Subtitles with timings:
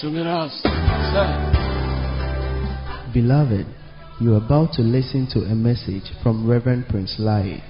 [0.00, 0.50] Sing it out.
[1.10, 1.26] Say.
[3.12, 3.66] Beloved,
[4.20, 7.60] you are about to listen to a message from Reverend Prince Laryea.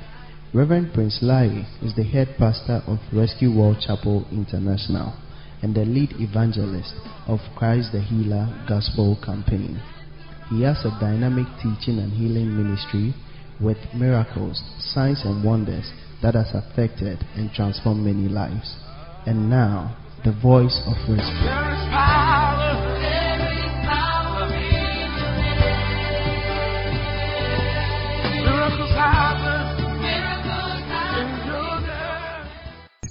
[0.53, 5.15] Reverend Prince Laryea is the head pastor of Rescue World Chapel International
[5.63, 6.93] and the lead evangelist
[7.27, 9.81] of Christ the Healer Gospel Campaign.
[10.51, 13.15] He has a dynamic teaching and healing ministry
[13.59, 15.91] with miracles, signs, and wonders
[16.23, 18.77] that has affected and transformed many lives.
[19.25, 22.18] And now, the voice of There rescue.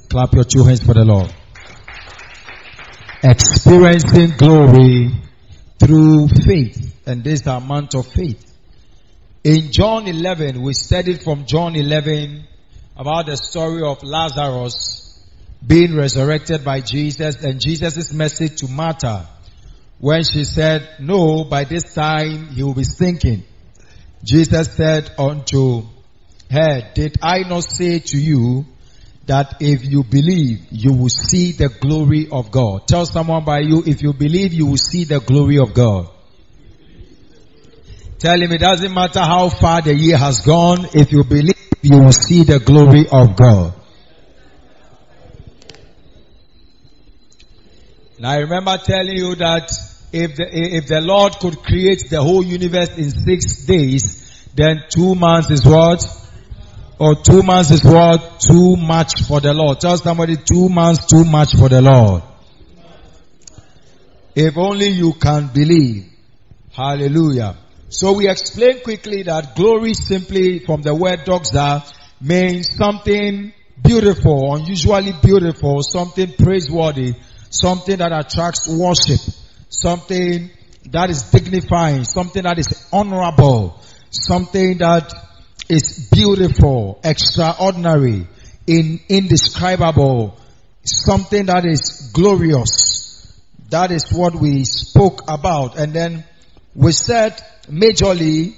[0.09, 1.33] Clap your two hands for the Lord.
[3.23, 5.11] Experiencing glory
[5.79, 7.01] through faith.
[7.05, 8.43] And this is the amount of faith.
[9.43, 12.45] In John 11, we studied from John 11
[12.95, 15.23] about the story of Lazarus
[15.65, 19.27] being resurrected by Jesus and Jesus' message to Martha
[19.99, 23.43] when she said, no, by this time he will be thinking.
[24.23, 25.83] Jesus said unto
[26.49, 28.65] her, did I not say to you
[29.27, 32.87] that if you believe, you will see the glory of God.
[32.87, 36.09] Tell someone by you, if you believe, you will see the glory of God.
[38.19, 41.99] Tell him it doesn't matter how far the year has gone, if you believe, you
[41.99, 43.73] will see the glory of God.
[48.19, 49.69] Now I remember telling you that
[50.11, 55.13] if the, if the Lord could create the whole universe in six days, then two
[55.13, 56.01] months is what?
[56.99, 58.39] Or two months is what?
[58.39, 59.79] Too much for the Lord.
[59.79, 62.23] Tell somebody two months too much for the Lord.
[64.35, 66.05] If only you can believe.
[66.71, 67.57] Hallelujah.
[67.89, 75.13] So we explain quickly that glory simply from the word doxa means something beautiful, unusually
[75.23, 77.13] beautiful, something praiseworthy,
[77.49, 79.21] something that attracts worship,
[79.69, 80.49] something
[80.91, 83.79] that is dignifying, something that is honorable,
[84.09, 85.13] something that
[85.69, 88.27] is beautiful, extraordinary,
[88.65, 90.37] in, indescribable,
[90.83, 93.05] something that is glorious.
[93.69, 95.77] That is what we spoke about.
[95.77, 96.23] And then
[96.73, 98.55] we said majorly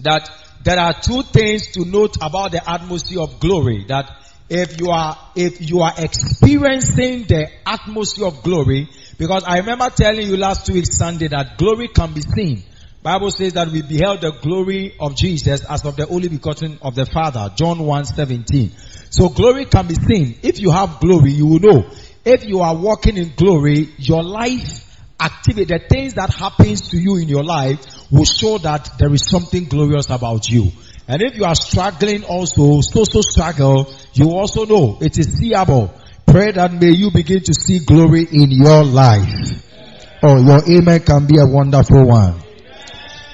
[0.00, 0.30] that
[0.64, 3.84] there are two things to note about the atmosphere of glory.
[3.88, 4.10] That
[4.48, 10.26] if you are, if you are experiencing the atmosphere of glory, because I remember telling
[10.26, 12.64] you last week Sunday that glory can be seen.
[13.02, 16.94] Bible says that we beheld the glory of Jesus as of the only begotten of
[16.94, 17.50] the Father.
[17.56, 18.72] John 1 17.
[19.08, 20.38] So glory can be seen.
[20.42, 21.90] If you have glory, you will know.
[22.26, 24.86] If you are walking in glory, your life
[25.18, 27.78] activity, the things that happens to you in your life
[28.10, 30.70] will show that there is something glorious about you.
[31.08, 35.92] And if you are struggling also, so so struggle, you also know it is seeable.
[36.26, 39.66] Pray that may you begin to see glory in your life.
[40.22, 42.49] Oh, your amen can be a wonderful one.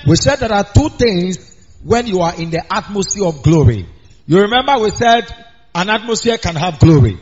[0.06, 1.38] We said there are two things
[1.82, 3.88] when you are in the atmosphere of glory.
[4.26, 5.24] You remember we said
[5.74, 7.18] an atmosphere can have glory.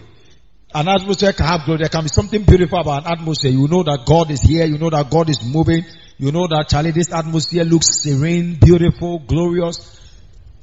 [0.75, 1.79] An atmosphere can have glory.
[1.81, 3.51] There can be something beautiful about an atmosphere.
[3.51, 4.67] You know that God is here.
[4.67, 5.85] You know that God is moving.
[6.19, 10.01] You know that Charlie, this atmosphere looks serene, beautiful, glorious.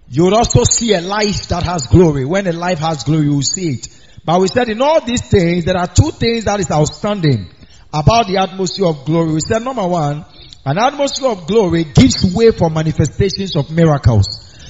[0.10, 2.26] You will also see a life that has glory.
[2.26, 3.88] When a life has glory, you will see it.
[4.26, 7.50] But we said in all these things, there are two things that is outstanding
[7.94, 9.34] about the atmosphere of glory.
[9.34, 10.26] We said number one,
[10.66, 14.28] an atmosphere of glory gives way for manifestations of miracles,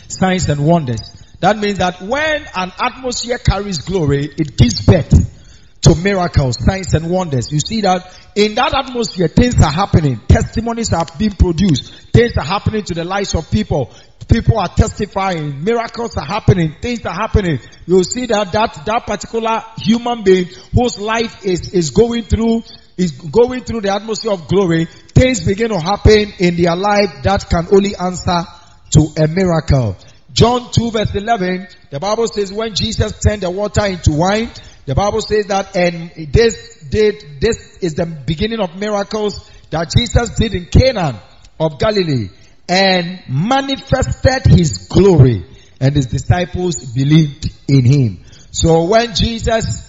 [0.08, 1.02] signs and wonders.
[1.42, 7.10] That means that when an atmosphere carries glory, it gives birth to miracles, signs and
[7.10, 7.52] wonders.
[7.52, 10.22] You see that in that atmosphere, things are happening.
[10.28, 11.94] Testimonies are being produced.
[12.14, 13.92] Things are happening to the lives of people.
[14.30, 15.64] People are testifying.
[15.64, 16.76] Miracles are happening.
[16.82, 17.60] Things are happening.
[17.86, 22.64] You see that that, that particular human being whose life is, is going through
[22.98, 27.50] is going through the atmosphere of glory, things begin to happen in their life that
[27.50, 28.44] can only answer
[28.92, 29.96] to a miracle.
[30.34, 34.50] John 2 verse 11, the Bible says when Jesus turned the water into wine,
[34.86, 40.32] the Bible says that and this did, this is the beginning of miracles that Jesus
[40.36, 41.18] did in Canaan
[41.60, 42.30] of Galilee
[42.68, 45.46] and manifested his glory
[45.80, 48.24] and his disciples believed in him.
[48.52, 49.88] So when Jesus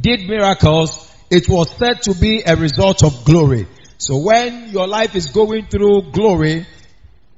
[0.00, 3.66] did miracles, it was said to be a result of glory.
[3.98, 6.66] So when your life is going through glory,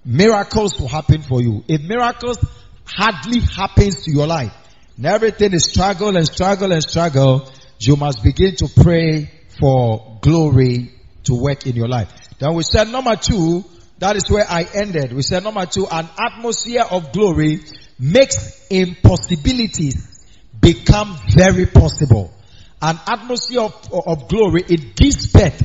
[0.05, 1.64] miracles will happen for you.
[1.69, 2.38] If miracles
[2.85, 4.52] hardly happens to your life,
[4.96, 9.31] and everything is struggle and struggle and struggle, you must begin to pray
[9.61, 10.93] for glory
[11.25, 12.12] to work in your life.
[12.38, 13.64] Then we said number two,
[13.99, 15.12] That is where I ended.
[15.12, 17.61] We said number two, an atmosphere of glory
[17.99, 20.25] makes impossibilities
[20.61, 22.32] become very possible.
[22.80, 25.62] An atmosphere of, of glory, it gives birth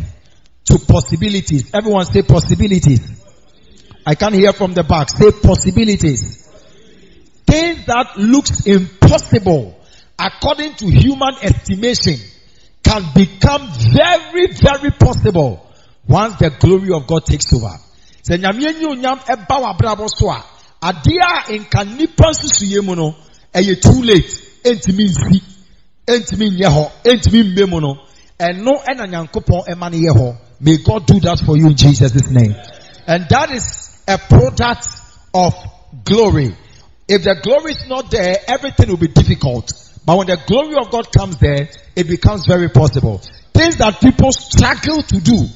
[0.65, 1.73] to possibilities.
[1.73, 3.01] Everyone say possibilities.
[4.05, 5.09] I can't hear from the back.
[5.09, 6.49] Say possibilities.
[7.45, 9.79] Things that looks impossible
[10.17, 12.17] according to human estimation
[12.83, 15.65] can become very, very possible
[16.07, 17.77] once the glory of God takes over.
[18.23, 20.43] Sɛ nyame onyam ɛba so a,
[20.81, 23.15] adeɛ a nka nipa nsusuye mu no,
[23.53, 25.41] ɛyɛ too late, entumi nsi,
[26.07, 27.97] entumi nyɛ hɔ, entumi mbe mu no,
[28.39, 30.37] ɛno ɛna nyankopɔn ɛma no yɛ hɔ.
[30.59, 32.55] May God do that for you in Jesus' name.
[33.05, 34.87] And that is a product
[35.33, 35.53] of
[36.05, 36.55] glory.
[37.07, 39.73] If the glory is not there, everything will be difficult.
[40.05, 43.21] But when the glory of God comes there, it becomes very possible.
[43.53, 45.47] Things that people struggle to do,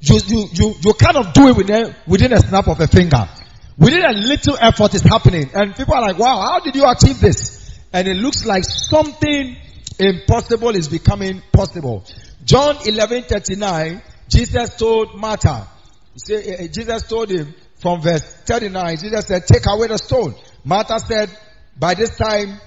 [0.00, 3.28] you, you, you, you kind of do it within, within a snap of a finger.
[3.76, 5.50] Within a little effort is happening.
[5.54, 7.78] And people are like, wow, how did you achieve this?
[7.92, 9.56] And it looks like something
[9.98, 12.04] impossible is becoming possible.
[12.44, 15.66] John 11:39, Jesus told Martha,
[16.16, 20.34] say, eh, eh, Jesus told him from verse 39, Jesus said, take away the stone.
[20.64, 21.30] Martha said,
[21.78, 22.60] by this time,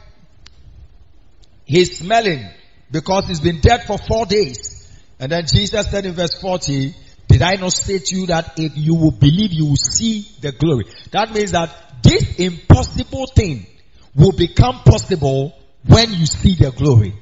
[1.66, 2.48] he's smelling
[2.89, 4.89] because he's been dead for four days.
[5.19, 6.95] And then Jesus said in verse 40,
[7.28, 10.51] did I not say to you that if you will believe, you will see the
[10.51, 10.86] glory?
[11.12, 11.69] That means that
[12.01, 13.68] this impossible thing
[14.16, 15.54] will become possible
[15.86, 17.13] when you see the glory.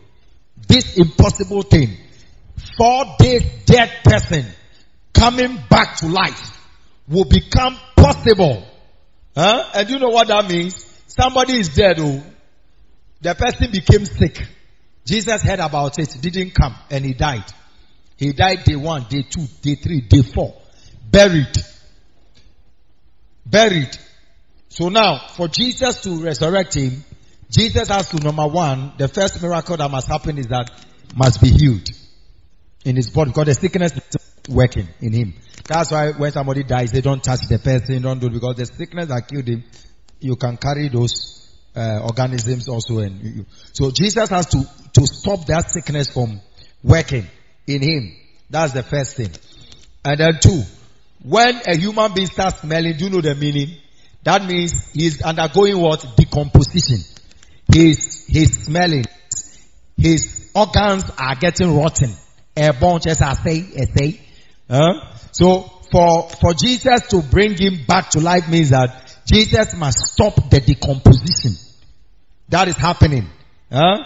[0.70, 1.98] This impossible thing.
[2.78, 4.46] Four days dead person
[5.14, 6.58] coming back to life
[7.08, 8.64] will become possible.
[9.36, 9.64] Huh?
[9.74, 10.86] And you know what that means?
[11.08, 11.98] Somebody is dead.
[12.00, 12.24] Oh,
[13.20, 14.38] the person became sick.
[15.06, 17.46] Jesus heard about it, didn't come, and he died.
[18.16, 20.56] He died day one, day two, day three, day four.
[21.10, 21.58] Buried.
[23.44, 23.98] Buried.
[24.68, 27.04] So now, for Jesus to resurrect him,
[27.50, 30.70] Jesus has to, number one, the first miracle that must happen is that
[31.16, 31.90] must be healed
[32.86, 35.34] in his body because the sickness is working in him.
[35.68, 38.66] That's why when somebody dies, they don't touch the person, don't do it because the
[38.66, 39.64] sickness that killed him,
[40.20, 43.00] you can carry those uh, organisms also.
[43.00, 44.64] And you, so Jesus has to
[44.94, 46.42] to stop that sickness from
[46.84, 47.28] working
[47.68, 48.16] in him.
[48.50, 49.32] That's the first thing.
[50.04, 50.64] And then two,
[51.24, 53.78] when a human being starts smelling, do you know the meaning?
[54.24, 56.06] That means he's undergoing what?
[56.18, 57.00] Decomposition.
[57.72, 59.06] He's, he's smelling.
[59.98, 62.14] His organs are getting rotten.
[62.56, 64.22] Airborne, just I say, I say.
[64.70, 64.94] Huh?
[65.32, 65.62] So
[65.92, 70.60] for, for Jesus to bring him back to life means that Jesus must stop the
[70.60, 71.52] decomposition.
[72.50, 73.28] That is happening.
[73.72, 74.04] Huh?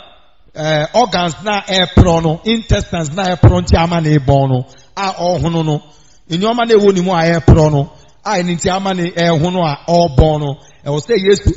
[0.55, 5.65] Uh, organs na ɛɛporɔ no, intestines na ɛɛporɔ nti ama na ɛbɔn no, a ɔhono
[5.65, 5.81] no,
[6.29, 7.91] nneɛma na ɛwɔ ne mu a ɛɛporɔ no,
[8.23, 10.55] a ɛne nti ama na ɛhono a ɔrebɔn no,
[10.85, 11.53] ɛwɔ sɛ Yesu.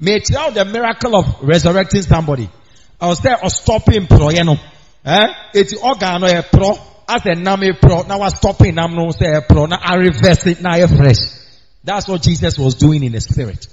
[0.00, 2.48] May tell the miracle of resurrecting somebody.
[3.00, 4.56] ɛwɔ sɛ ɔstɔpi mporɔyɛ no.
[5.04, 5.26] Eh?
[5.54, 6.78] Eti organ no ɛɛporɔ,
[7.08, 11.40] asɛ nam ɛɛporɔ, na wastɔpi nam no sɛ ɛɛporɔ, na areverse na ayɛ fresh.
[11.84, 13.66] That's what Jesus was doing in the spirit.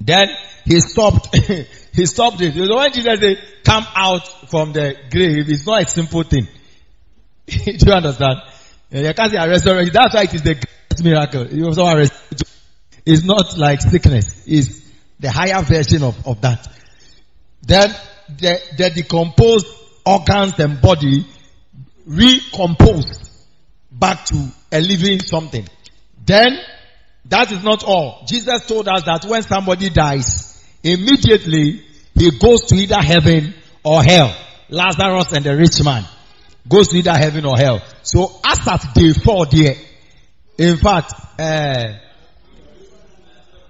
[0.00, 0.28] Then
[0.64, 1.34] he stopped,
[1.92, 2.54] he stopped it.
[2.54, 6.46] So when Jesus said, come out from the grave, it's not a simple thing.
[7.46, 8.42] Do you understand?
[8.90, 9.92] You can't say resurrection.
[9.92, 11.46] That's why it is the greatest miracle.
[11.46, 12.47] You also arrested.
[13.10, 14.44] It's not like sickness.
[14.46, 14.82] It's
[15.18, 16.68] the higher version of, of that.
[17.62, 17.88] Then
[18.28, 19.66] the, the decomposed
[20.04, 21.26] organs and body
[22.04, 23.30] recomposed
[23.90, 25.66] back to a living something.
[26.26, 26.58] Then
[27.24, 28.24] that is not all.
[28.26, 31.82] Jesus told us that when somebody dies, immediately
[32.14, 34.36] he goes to either heaven or hell.
[34.68, 36.04] Lazarus and the rich man
[36.68, 37.80] goes to either heaven or hell.
[38.02, 39.76] So as at day four there,
[40.58, 42.00] in fact, uh,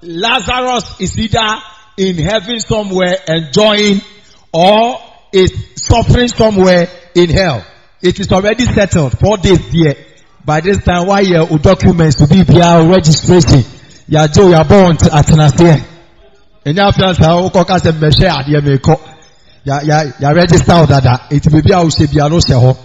[0.02, 1.62] Lazarus is either
[1.96, 4.00] in heaven somewhere enjoying
[4.52, 5.00] or
[5.32, 7.64] is suffering somewhere in hell.
[8.00, 9.18] It is already settled.
[9.18, 9.96] Four days there.
[10.44, 13.64] By this time, why your documents to be via registration?
[14.08, 15.84] Ya jo ya bond atenase.
[16.64, 19.00] Enya fiance a wo koka se me share ade me ko.
[19.64, 21.26] Ya ya ya register o dada.
[21.30, 22.76] It be bia wo se bia no se ho.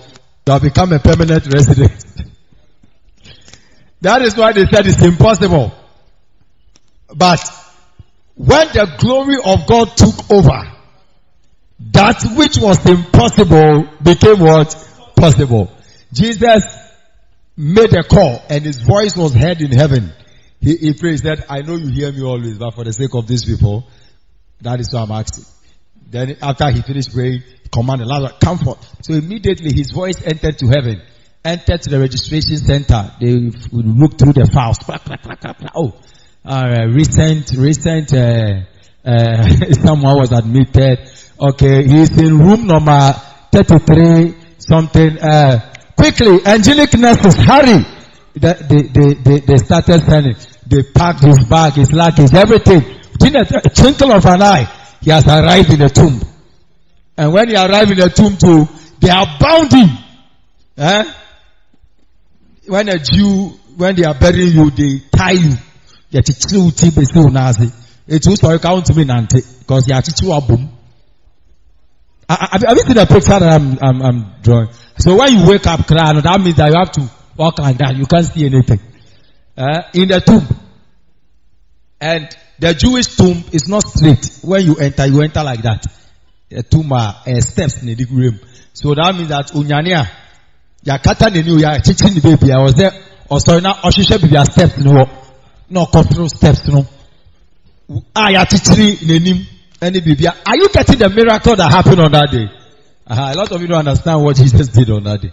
[0.46, 2.06] You have become a permanent resident.
[4.02, 5.72] that is why they said it's impossible.
[7.16, 7.40] But
[8.36, 10.72] when the glory of God took over,
[11.92, 14.76] that which was impossible became what?
[15.16, 15.72] Possible.
[16.12, 16.64] Jesus
[17.56, 20.12] made a call and his voice was heard in heaven.
[20.60, 23.28] He, he prayed, said, I know you hear me always, but for the sake of
[23.28, 23.88] these people,
[24.62, 25.46] that is why I'm asking.
[26.10, 29.04] Then after he finished praying, he commanded Lazarus, come forth.
[29.04, 31.02] So immediately his voice entered to heaven.
[31.46, 33.12] entered to the registration center.
[33.20, 33.34] They
[33.72, 34.80] would look through the files.
[35.76, 35.94] Oh,
[36.46, 38.62] uh, recent, recent, uh,
[39.06, 41.00] uh, someone was admitted.
[41.40, 43.14] Okay, he's in room number
[43.52, 47.86] 33, something, uh, quickly, angelic nurses, hurry.
[48.36, 50.36] They, they, they, they, started sending.
[50.66, 52.82] They packed his bag, his luggage, everything.
[53.22, 54.68] In a a twinkle of an eye,
[55.02, 56.20] he has arrived in the tomb.
[57.16, 58.68] And when he arrived in the tomb too,
[59.00, 59.90] they are bound him.
[60.78, 61.14] Eh?
[62.68, 65.56] When a Jew, when they are burying you, they tie you.
[66.14, 67.72] They teach you to be so nazi.
[68.08, 70.70] It's also you count to me nante because they are teaching you a boom.
[72.30, 74.70] Have have you seen the picture that I'm, I'm, I'm drawing?
[75.00, 77.96] So when you wake up, crying, that means that you have to walk like that.
[77.98, 78.80] You can't see anything.
[79.58, 79.82] Eh?
[79.96, 80.48] In the tomb.
[82.00, 82.30] And
[82.60, 84.40] the Jewish tomb is not straight.
[84.44, 85.84] When you enter, you enter like that.
[86.50, 88.40] The tomb are uh, steps in the room.
[88.74, 90.08] So that means that unyania,
[90.84, 92.52] ya kata ne ni ya teaching the baby.
[92.52, 92.92] I was there.
[93.40, 95.23] Sorry, now oshishe baby ya steps no,
[95.70, 96.86] no control steps no.
[98.16, 99.46] Ah ya teaching ne nim
[99.82, 100.28] any baby.
[100.28, 102.48] Are you getting the miracle that happened on that day?
[103.06, 105.32] Uh, a lot of you don't understand what Jesus did on that day.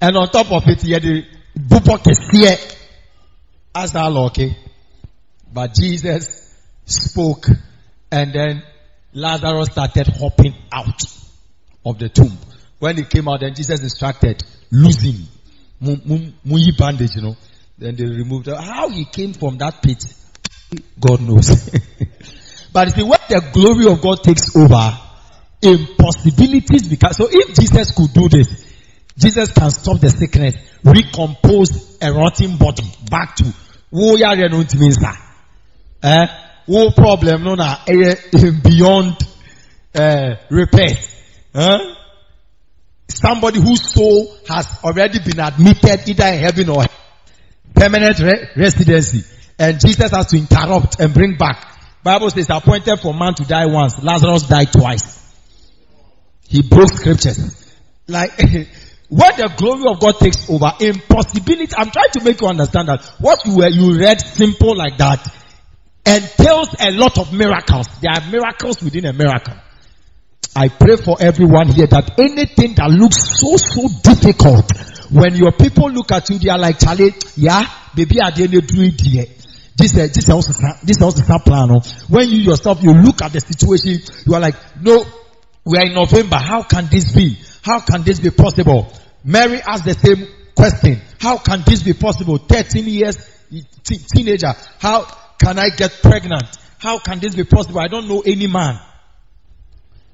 [0.00, 2.76] And on top of it, he had the kesiye
[3.74, 4.56] as that okay?
[5.52, 6.54] But Jesus
[6.86, 7.46] spoke
[8.10, 8.62] and then
[9.12, 11.02] Lazarus started hopping out
[11.84, 12.36] of the tomb.
[12.78, 15.26] When he came out, then Jesus instructed, lose him.
[15.80, 17.36] Mu- mu- Muyi bandage, you know.
[17.80, 18.56] Then they removed it.
[18.58, 20.04] How he came from that pit,
[21.00, 21.70] God knows.
[22.74, 24.98] but see, when the glory of God takes over,
[25.62, 28.66] impossibilities become, so if Jesus could do this,
[29.16, 33.50] Jesus can stop the sickness, recompose a rotten body back to,
[33.90, 35.16] wo yare no ntimi nsa.
[36.02, 36.26] Eh?
[36.66, 38.14] Wo problem no na eh,
[38.62, 39.16] beyond
[39.94, 40.98] uh, repair.
[41.54, 41.78] Huh?
[43.08, 46.84] Somebody whose soul has already been admitted either in heaven or
[47.74, 49.24] permanent re- residency.
[49.58, 51.66] And Jesus has to interrupt and bring back.
[52.02, 54.02] Bible says appointed for man to die once.
[54.02, 55.18] Lazarus died twice.
[56.48, 57.74] He broke scriptures.
[58.08, 58.38] Like,
[59.08, 63.04] when the glory of God takes over, impossibility, I'm trying to make you understand that
[63.18, 65.26] what you were, you read simple like that
[66.06, 67.86] entails a lot of miracles.
[68.00, 69.54] There are miracles within a miracle.
[70.56, 74.72] I pray for everyone here that anything that looks so, so difficult,
[75.10, 78.82] when your people look at you, they are like, Charlie, yeah, baby, I didn't do
[78.82, 79.28] it yet.
[79.76, 80.52] This, uh, this is also,
[80.82, 81.70] this is also plan.
[81.70, 81.80] oh.
[82.08, 85.04] When you yourself, you look at the situation, you are like, no,
[85.64, 86.36] we are in November.
[86.36, 87.36] How can this be?
[87.62, 88.92] How can this be possible?
[89.24, 91.00] Mary asked the same question.
[91.18, 92.38] How can this be possible?
[92.38, 93.16] 13 years,
[93.82, 94.52] te- teenager.
[94.78, 95.04] How
[95.38, 96.44] can I get pregnant?
[96.78, 97.80] How can this be possible?
[97.80, 98.78] I don't know any man.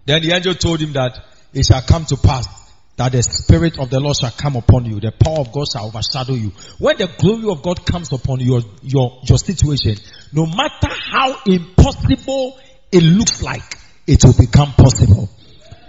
[0.07, 1.19] Then the angel told him that
[1.53, 2.65] it shall come to pass
[2.97, 5.00] that the spirit of the Lord shall come upon you.
[5.00, 6.53] The power of God shall overshadow you.
[6.79, 9.97] When the glory of God comes upon your, your, your situation,
[10.33, 12.59] no matter how impossible
[12.91, 15.29] it looks like, it will become possible.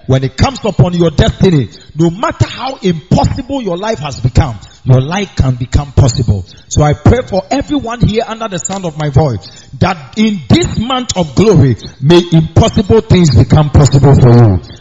[0.08, 5.02] When it comes upon your destiny, no matter how impossible your life has become, your
[5.02, 6.46] life can become possible.
[6.70, 9.46] So I pray for everyone here under the sound of my voice
[9.80, 14.77] that in this month of glory, may impossible things become possible for you.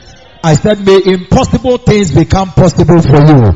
[0.47, 3.51] I said may impossible things become possible for you.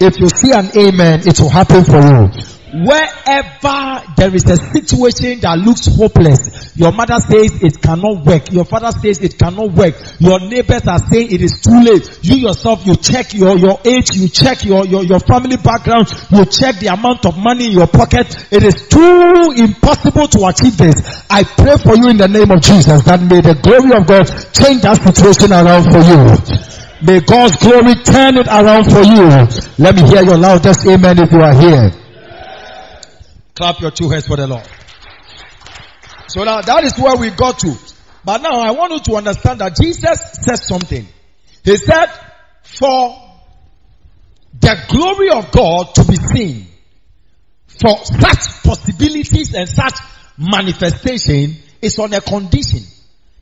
[0.00, 2.53] If you see an amen, it will happen for you.
[2.74, 8.64] Wherever there is a situation that looks hopeless, your mother says it cannot work, your
[8.64, 12.84] father says it cannot work, your neighbors are saying it is too late, you yourself,
[12.84, 16.90] you check your, your age, you check your, your, your family background, you check the
[16.90, 20.98] amount of money in your pocket, it is too impossible to achieve this.
[21.30, 24.26] I pray for you in the name of Jesus that may the glory of God
[24.50, 26.18] change that situation around for you.
[27.06, 29.30] May God's glory turn it around for you.
[29.78, 32.03] Let me hear your loudest amen if you are here.
[33.54, 34.68] Clap your two hands for the Lord.
[36.28, 37.74] So now that is where we got to.
[38.24, 41.06] But now I want you to understand that Jesus said something.
[41.62, 42.06] He said,
[42.62, 43.20] for
[44.58, 46.66] the glory of God to be seen,
[47.66, 49.94] for such possibilities and such
[50.38, 52.80] manifestation is on a condition.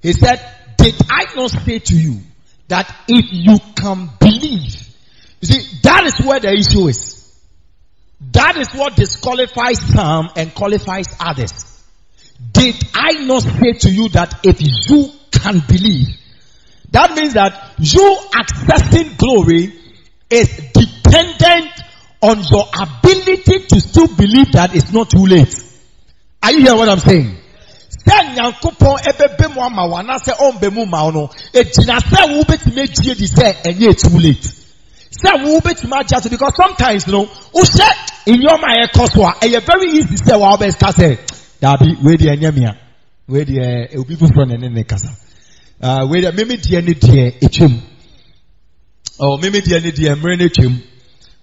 [0.03, 0.41] He said,
[0.77, 2.21] did I not say to you
[2.69, 4.89] that if you can believe,
[5.41, 7.22] you see, that is where the issue is.
[8.31, 11.53] That is what disqualifies some and qualifies others.
[12.53, 16.09] Did I not say to you that if you can believe,
[16.91, 19.73] that means that you accessing glory
[20.31, 21.71] is dependent
[22.21, 25.55] on your ability to still believe that it's not too late.
[26.43, 27.39] Are you hearing what I'm saying?
[28.07, 32.83] sɛ nyankopɔn ɛbɛbɛ mu ama wo anaasɛ mu ma wo no ɛgyina eh, sɛ wobɛtumi
[32.83, 34.62] agyie di sɛ ɛnyɛ eh, too late
[35.23, 37.89] Sɛ wo betumi agye ato because sometimes no, wohyɛ
[38.27, 41.19] nneɛma a ɛkɔ so a ɛyɛ very easy sɛ wa ɔbɛka sɛ
[41.61, 42.77] daabi wei deɛ ɛnyɛ mia
[43.29, 45.09] wei deɛ obi foforɔ na ɛne ne kasa.
[45.81, 47.73] Uh, wei deɛ mimi deɛ eh, ne deɛ etwam.
[47.73, 47.83] Eh,
[49.21, 50.83] oh, mimi deɛ ne deɛ mmerɛ ne twam.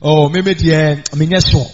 [0.01, 1.67] Oh, mimi deɛ eh, menyɛ sure.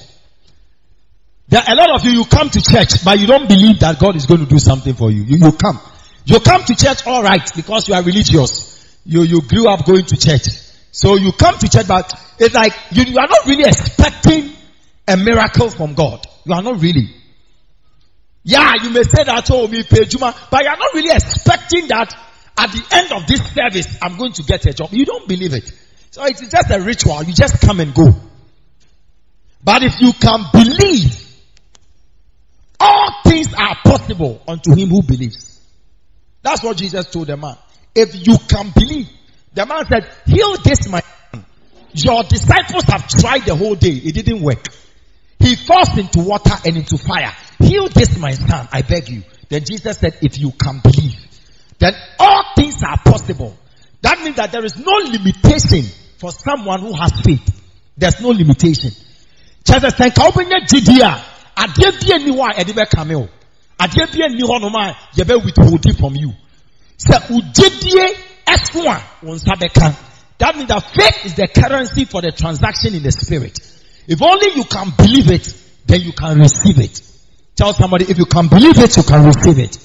[1.48, 4.00] There are a lot of you, you come to church, but you don't believe that
[4.00, 5.24] God is going to do something for you.
[5.24, 5.80] You, you come.
[6.26, 8.98] You come to church all right because you are religious.
[9.06, 10.64] You, you grew up going to church.
[10.96, 12.10] So you come to church, but
[12.40, 14.54] it's like you, you are not really expecting
[15.06, 16.25] a miracle from God.
[16.46, 17.14] You are not really.
[18.46, 21.90] Yeah, you may say that, oh, me pay Juma, but you are not really expecting
[21.90, 22.16] that
[22.58, 24.94] at the end of this service, I'm going to get a job.
[24.94, 25.70] You don't believe it.
[26.12, 27.24] So it's just a ritual.
[27.24, 28.16] You just come and go.
[29.62, 31.14] But if you can believe,
[32.80, 35.60] all things are possible unto him who believes.
[36.42, 37.58] That's what Jesus told the man.
[37.94, 39.10] If you can believe,
[39.56, 41.46] the man said, heal this my son.
[41.94, 43.90] Your disciples have tried the whole day.
[43.90, 44.68] It didn't work.
[45.40, 47.34] He falls into water and into fire.
[47.60, 49.24] Heal this my son, I beg you.
[49.50, 51.18] Then Jesus said, if you can believe,
[51.80, 53.58] then all things are possible.
[54.02, 55.84] That means that there is no limitation
[56.18, 57.62] for someone who has faith.
[57.98, 58.92] There's no limitation.
[59.64, 60.14] Jesus said,
[61.56, 63.28] adeɛ bi ani hɔ a ɛde bɛka me o
[63.80, 66.34] adeɛ bi ani hɔ nom a yɛbɛ withhold it from you
[66.98, 67.42] sɛ ɛso
[70.38, 73.60] that means that faith is the currency for the transaction in the spirit.
[74.08, 75.54] If only you can believe it
[75.86, 77.02] then you can receive it.
[77.56, 79.78] Tell somebody if you can believe it you can receive it.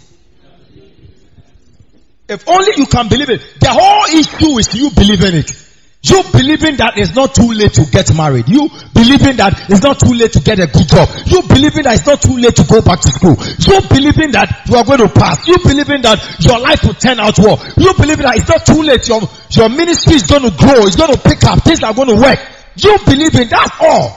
[2.28, 5.69] If only you can believe it the whole issue is you believing it
[6.02, 8.48] you believing that it's not too late to get married.
[8.48, 11.04] You believing that it's not too late to get a good job.
[11.28, 13.36] You believing that it's not too late to go back to school.
[13.36, 15.44] You believing that you are going to pass.
[15.44, 17.60] You believing that your life will turn out well.
[17.76, 19.04] You believing that it's not too late.
[19.12, 19.20] Your,
[19.52, 20.88] your ministry is going to grow.
[20.88, 21.60] It's going to pick up.
[21.68, 22.40] Things are going to work.
[22.80, 24.16] You believing that's all.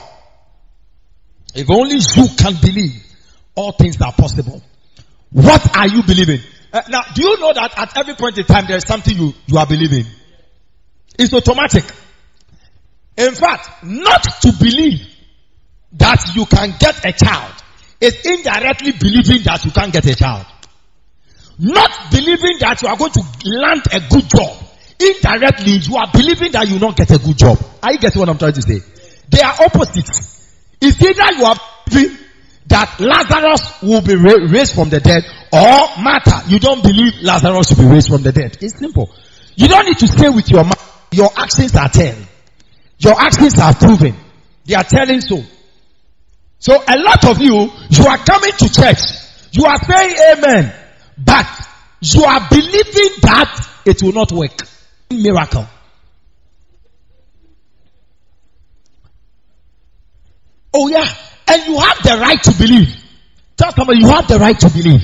[1.54, 2.96] If only you can believe,
[3.54, 4.62] all things are possible.
[5.36, 6.40] What are you believing?
[6.72, 9.34] Uh, now, do you know that at every point in time there is something you,
[9.46, 10.06] you are believing?
[11.18, 11.84] It's automatic.
[13.16, 15.00] In fact, not to believe
[15.92, 17.54] that you can get a child
[18.00, 20.46] is indirectly believing that you can't get a child.
[21.58, 24.56] Not believing that you are going to land a good job.
[24.98, 27.58] Indirectly, you are believing that you will not get a good job.
[27.82, 28.80] Are you getting what I'm trying to say?
[29.28, 30.56] They are opposites.
[30.80, 31.56] It's either you are
[31.88, 32.18] believing
[32.66, 37.84] that Lazarus will be raised from the dead or Martha, you don't believe Lazarus will
[37.84, 38.58] be raised from the dead.
[38.60, 39.14] It's simple.
[39.54, 40.93] You don't need to stay with your mouth.
[41.14, 42.26] Your actions are telling.
[42.98, 44.14] Your actions are proven.
[44.64, 45.42] They are telling so.
[46.58, 49.00] So a lot of you, you are coming to church.
[49.52, 50.74] You are saying amen.
[51.18, 51.46] But
[52.00, 54.58] you are believing that it will not work.
[55.10, 55.66] Miracle.
[60.72, 61.06] Oh yeah.
[61.46, 62.96] And you have the right to believe.
[63.56, 65.02] Tell somebody you have the right to believe.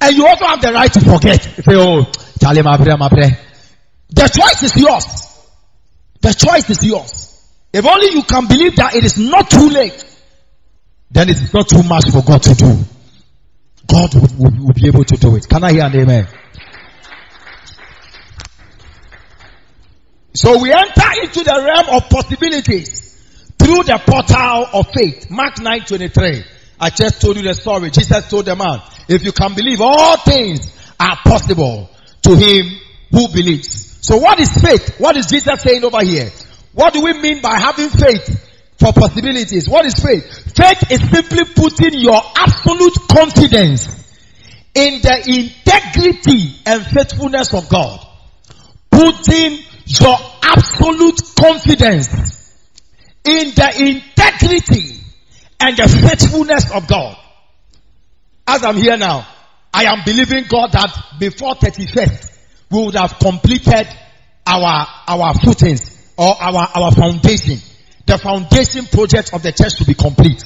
[0.00, 1.42] And you also have the right to forget.
[1.42, 3.38] Say, oh, Charlie, my brother, my brother.
[4.10, 5.48] The choice is yours.
[6.20, 7.30] The choice is yours.
[7.72, 10.04] If only you can believe that it is not too late,
[11.10, 12.78] then it is not too much for God to do.
[13.86, 15.48] God will, will, will be able to do it.
[15.48, 16.28] Can I hear an amen?
[20.34, 25.30] So we enter into the realm of possibilities through the portal of faith.
[25.30, 26.44] Mark 9 23.
[26.78, 27.90] I just told you the story.
[27.90, 31.90] Jesus told the man, if you can believe, all things are possible
[32.22, 33.89] to him who believes.
[34.00, 34.98] So what is faith?
[34.98, 36.30] What is Jesus saying over here?
[36.72, 39.68] What do we mean by having faith for possibilities?
[39.68, 40.24] What is faith?
[40.56, 43.88] Faith is simply putting your absolute confidence
[44.74, 48.06] in the integrity and faithfulness of God.
[48.90, 52.08] Putting your absolute confidence
[53.24, 55.00] in the integrity
[55.60, 57.16] and the faithfulness of God.
[58.46, 59.26] As I'm here now,
[59.72, 62.39] I am believing God that before 31st,
[62.70, 63.88] we would have completed
[64.46, 67.58] our, our footings or our, our foundation.
[68.06, 70.44] The foundation project of the church to be complete.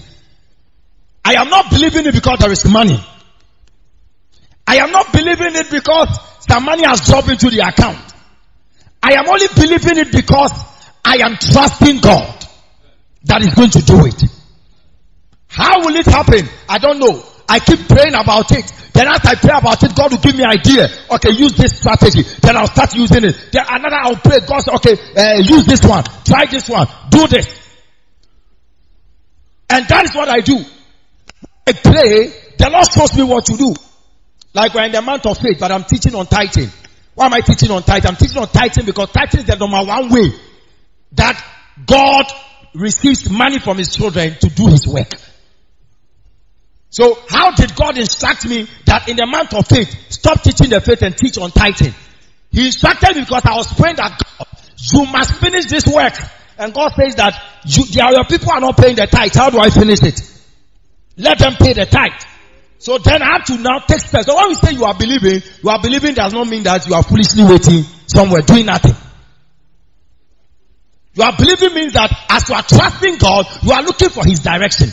[1.25, 2.99] I am not believing it because there is money.
[4.67, 6.09] I am not believing it because
[6.49, 8.13] some money has dropped into the account.
[9.03, 10.53] I am only believing it because
[11.05, 12.47] I am trusting God
[13.25, 14.23] that is going to do it.
[15.49, 16.49] How will it happen?
[16.69, 17.23] I don't know.
[17.49, 18.73] I keep praying about it.
[18.95, 20.89] Then as I pray about it, God will give me idea.
[21.11, 22.23] Okay, use this strategy.
[22.41, 23.49] Then I'll start using it.
[23.51, 24.39] Then another I'll pray.
[24.47, 26.05] God say, okay, uh, use this one.
[26.25, 26.87] Try this one.
[27.11, 27.61] Do this.
[29.69, 30.65] And that is what I do.
[31.67, 32.33] I pray.
[32.57, 33.75] The Lord shows me what to do.
[34.55, 36.71] Like we're in the month of faith, but I'm teaching on tithing.
[37.17, 38.09] Why am I teaching on tithing?
[38.09, 40.31] I'm teaching on tithing because tithing is the number one way
[41.13, 41.45] that
[41.85, 42.27] God
[42.75, 45.11] receives money from his children to do his work.
[46.95, 50.81] So how did God instruct me that in the month of faith, stop teaching the
[50.81, 51.93] faith and teach on tithing?
[52.53, 54.47] He instructed me because I was praying that God,
[54.93, 56.15] you must finish this work.
[56.57, 57.35] And God says that
[57.67, 59.35] you, are people are not paying the tithe.
[59.35, 60.23] How do I finish it?
[61.17, 62.23] Let them pay the tithe.
[62.79, 64.27] So then I have to now take steps.
[64.27, 66.95] So when we say you are believing, you are believing does not mean that you
[66.95, 68.95] are foolishly waiting somewhere doing nothing.
[71.15, 74.39] You are believing means that as you are trusting God, you are looking for His
[74.39, 74.91] direction.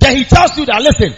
[0.00, 1.14] Then He tells you that listen,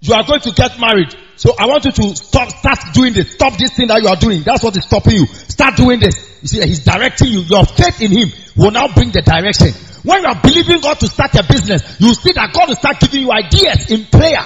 [0.00, 1.14] you are going to get married.
[1.36, 3.32] So I want you to stop, start doing this.
[3.32, 4.42] Stop this thing that you are doing.
[4.42, 5.26] That's what is stopping you.
[5.26, 6.16] Start doing this.
[6.42, 7.40] You see, He's directing you.
[7.40, 9.72] Your faith in Him will now bring the direction.
[10.02, 13.00] When you are believing God to start a business, you see that God will start
[13.00, 14.40] giving you ideas in prayer.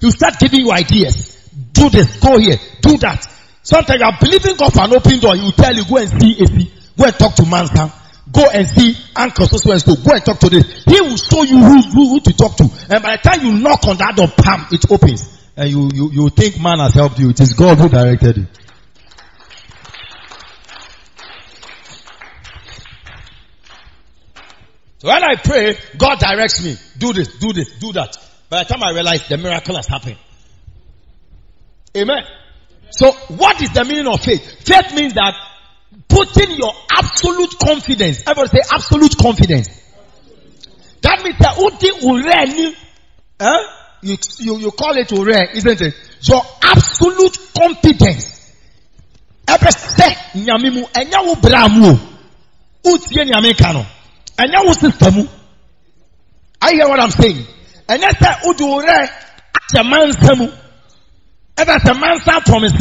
[0.00, 1.34] He'll start giving you ideas.
[1.72, 3.26] Do this, go here, do that.
[3.62, 5.36] Sometimes you are believing God for an open door.
[5.36, 6.72] He will tell you, go and see AC.
[6.96, 7.92] Go and talk to Mansa.
[8.30, 9.94] Go and see Uncle so and so.
[9.96, 10.84] Go and talk to this.
[10.84, 12.64] He will show you who, who, who to talk to.
[12.90, 15.36] And by the time you knock on that door, pam, it opens.
[15.56, 17.30] And you, you, you think man has helped you.
[17.30, 18.46] It is God who directed you.
[24.98, 26.76] So when I pray, God directs me.
[26.98, 28.16] Do this, do this, do that.
[28.50, 30.18] By the time I realize the miracle has happened.
[31.96, 32.24] Amen.
[32.90, 34.66] So what is the meaning of faith?
[34.66, 35.34] Faith means that
[36.06, 38.22] putting your absolute confidence.
[38.26, 39.68] Everybody say absolute confidence.
[41.02, 42.74] That means that uti ureni,
[43.40, 43.62] eh?
[44.02, 45.94] You, you, you call it ure, isn't it?
[46.22, 48.54] Your absolute confidence.
[49.48, 51.98] Ebe se nyamimu, enya wo bramu.
[52.84, 53.84] Utie nyame kano.
[54.36, 55.28] Enya wo system.
[56.60, 57.44] I hear what I'm saying.
[57.88, 60.52] Enya se uti ure, ache mansamu.
[61.56, 62.78] Ebe se mansa promise.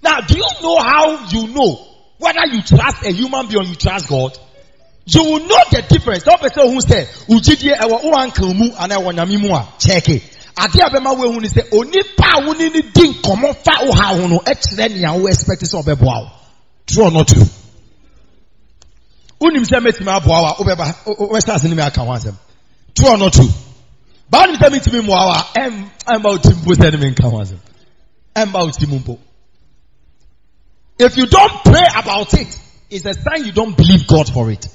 [0.00, 1.87] Now, do you know how you know
[2.18, 4.36] whether you trust a human being or you trust God,
[5.06, 6.24] you will know the difference.
[6.24, 10.22] Don't person who say, "Ujidie ewa o mu ana ewa a check it."
[10.56, 13.92] Ade abema we hu ni say onipa a wo ni ni di nkomo fa wo
[13.92, 16.30] ha ho no e kire wo expect say obeboa wo.
[16.86, 17.46] True or not true?
[19.40, 22.34] Unim say metimi aboa wa obeba we start ni me aka ho asem.
[22.94, 23.48] True or not true?
[24.28, 27.38] Ba unim say metimi mo wa em em ba utimbo say ni me nka ho
[27.38, 27.58] asem.
[28.34, 29.18] Em ba utimbo.
[30.98, 34.66] If you don't pray about it, it's a sign you don't believe God for it.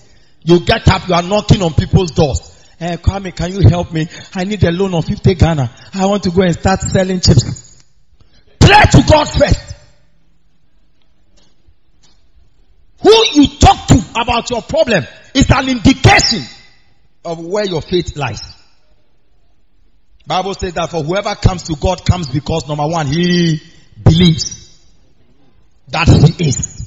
[0.44, 2.50] You get up, you are knocking on people's doors.
[2.80, 4.08] Hey, Kwame, can you help me?
[4.34, 5.74] I need a loan of 50 Ghana.
[5.94, 7.84] I want to go and start selling chips.
[8.60, 9.76] Pray to God first.
[13.02, 16.44] Who you talk to about your problem is an indication
[17.26, 18.42] of where your faith lies.
[20.26, 23.62] Bible says that for whoever comes to God comes because number one, he
[24.02, 24.63] believes
[25.90, 26.80] that he is.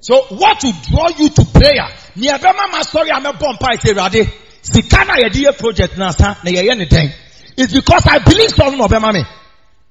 [0.00, 1.88] So what to draw you to prayer?
[2.16, 4.28] Ni ebema ma sorry I'm a bompa ite rade.
[4.62, 7.12] Sikana yediye project nasa na yeye ni den.
[7.56, 9.24] It's because I believe something of me.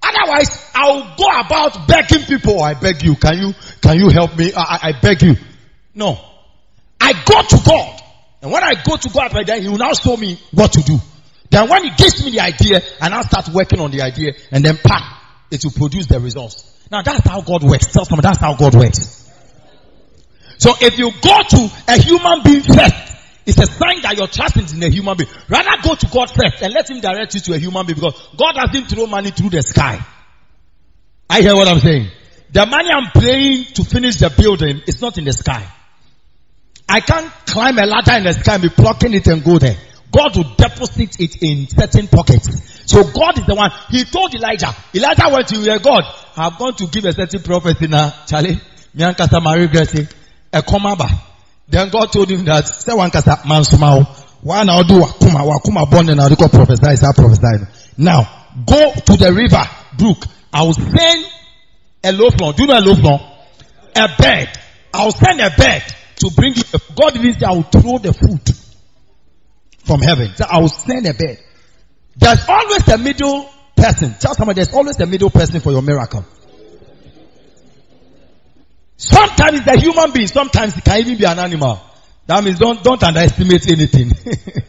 [0.01, 2.59] Otherwise, I'll go about begging people.
[2.59, 4.53] Oh, I beg you, can you, can you help me?
[4.55, 5.35] I, I, I beg you.
[5.93, 6.17] No.
[7.01, 8.01] I go to God.
[8.41, 10.97] And when I go to God, then He will now show me what to do.
[11.49, 14.63] Then when He gives me the idea, and I'll start working on the idea, and
[14.63, 16.76] then pa, it will produce the results.
[16.91, 17.91] Now that's how God works.
[17.91, 19.29] Tell someone that's how God works.
[20.57, 22.95] So if you go to a human being first,
[23.45, 25.29] it's a sign that you're trusting in a human being.
[25.47, 28.29] Rather go to God first and let Him direct you to a human being because
[28.37, 30.03] God doesn't throw money through the sky.
[31.29, 32.09] I hear what I'm saying.
[32.51, 35.65] The money I'm paying to finish the building is not in the sky.
[36.89, 39.77] I can't climb a ladder in the sky and be plucking it and go there.
[40.17, 42.49] God will deposit it in certain pockets.
[42.91, 43.69] So God is the one.
[43.89, 44.73] He told Elijah.
[44.95, 46.03] Elijah went to where God.
[46.35, 48.11] I'm going to give a certain prophecy now.
[48.25, 48.59] Charlie,
[48.95, 50.07] me and Kasa regretting
[50.51, 51.07] a komaba.
[51.69, 54.05] Then God told him that say one kasa man smile.
[54.41, 56.93] One I'll do wakuma wakuma born and I'll prophesy.
[56.93, 57.67] Is prophesy.
[57.97, 59.63] Now go to the river
[59.99, 60.25] brook.
[60.51, 61.25] I will send
[62.03, 62.53] a low floor.
[62.53, 63.19] Do you know a low floor?
[63.95, 64.49] A bed.
[64.93, 65.83] I will send a bed
[66.21, 66.63] to bring you.
[66.95, 68.66] God say I will throw the food
[69.87, 70.35] from heaven.
[70.35, 71.39] So I will send a bed.
[72.17, 74.15] There's always a middle person.
[74.19, 76.25] Tell somebody there's always a middle person for your miracle.
[78.97, 81.79] Sometimes it's a human being, sometimes it can even be an animal.
[82.25, 84.09] That means don't, don't underestimate anything.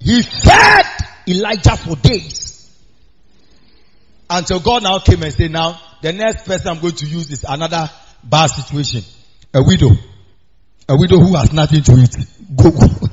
[0.00, 0.86] he fed
[1.28, 2.70] Elijah for days.
[4.28, 7.44] Until God now came and said, now, the next person I'm going to use is
[7.46, 7.90] another
[8.24, 9.02] bad situation.
[9.52, 9.90] A widow.
[10.88, 12.16] A widow who has nothing to eat.
[12.56, 13.11] Go, go.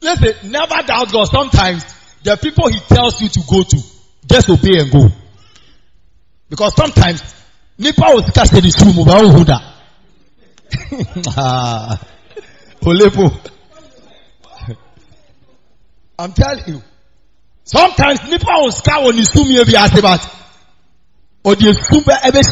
[0.00, 1.28] Listen, never doubt God.
[1.28, 1.84] Sometimes
[2.22, 3.78] the people he tells you to go to,
[4.26, 5.08] just obey and go.
[6.48, 7.22] Because sometimes
[7.78, 8.70] Nipa o sika se ni
[9.04, 9.60] ba o hu da.
[12.82, 13.32] Olepo.
[16.18, 16.82] I'm telling you.
[17.62, 20.20] Sometimes nipa o sika o ni sumu ye bi ase but
[21.44, 22.42] o di sumu ebe.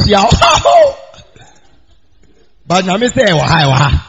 [2.69, 4.03] But nyame sɛ ɛwɔ ha ɛwɔ.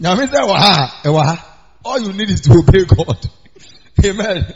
[0.00, 1.44] Nyame sɛ ɛwɔ ha ɛwɔ ha.
[1.84, 3.18] All you need is to obey God.
[4.04, 4.54] Amen.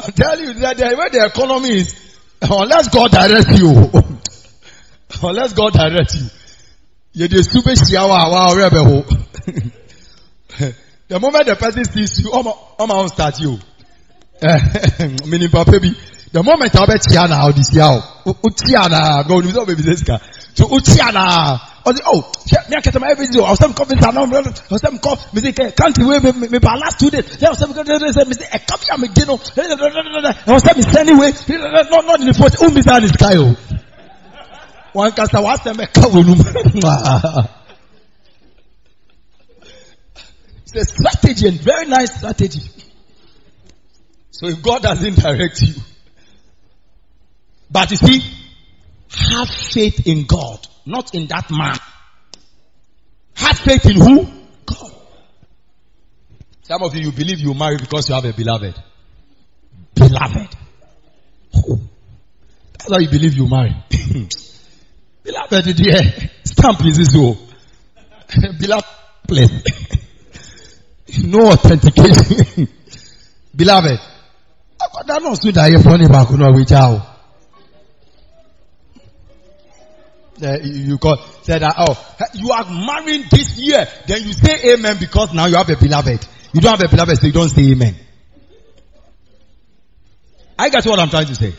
[0.00, 1.94] I'm telling you that the way the economy is,
[2.42, 3.90] unless God direct you,
[5.28, 6.26] unless God direct you,
[7.14, 9.04] you dey super shiawa awa ore be ho.
[11.08, 13.58] The moment the person sees you, ọmọ ọmọ start you.
[15.26, 15.94] Meaning bi,
[16.32, 19.64] the moment I bet chia na ọdi sia o, o chia na, go ni so
[19.64, 20.20] baby say sika.
[20.58, 22.32] So o chia na, ọdi oh, oh
[22.68, 24.26] me akẹtẹ ma every day, ọsẹ mi kọ visa náà,
[24.70, 27.74] ọsẹ mi kọ, mi say country wey mi mi ba last two days, ọsẹ mi
[27.74, 27.82] kọ,
[28.26, 31.30] mi say eh, ẹka bi a mi di no, ọsẹ mi sẹ́ni wey,
[31.90, 33.54] not not in the first, o mi sa ni sky o.
[34.94, 36.44] Wọn kasa wa sẹ mẹ ká wọnú mu.
[40.66, 42.62] It's a strategy and very nice strategy.
[44.32, 45.74] So if God doesn't direct you,
[47.70, 48.22] but you see,
[49.10, 51.76] have faith in God, not in that man.
[53.34, 54.26] Have faith in who?
[54.66, 54.92] God.
[56.62, 58.74] Some of you, you believe you marry because you have a beloved.
[59.94, 60.56] Beloved.
[61.52, 63.74] That's why you believe you marry.
[65.22, 66.02] beloved, dear,
[66.44, 67.20] stamp is this oh.
[67.20, 67.38] all.
[68.60, 68.86] beloved,
[69.26, 69.50] place.
[71.24, 72.68] no authentication.
[73.54, 73.98] beloved.
[75.06, 77.17] That not so that you're funny back on which out.
[80.40, 83.86] Uh, you, call said that oh you are marrying this year.
[84.06, 86.26] Then you say amen because now you have a beloved.
[86.52, 87.96] You don't have a beloved so you don't say amen.
[90.58, 91.54] I get what I'm trying to say?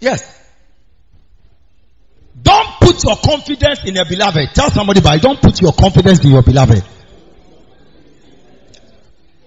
[0.00, 0.40] Yes.
[2.40, 4.54] Don't put your confidence in a beloved.
[4.54, 6.84] Tell somebody by don't put your confidence in your beloved.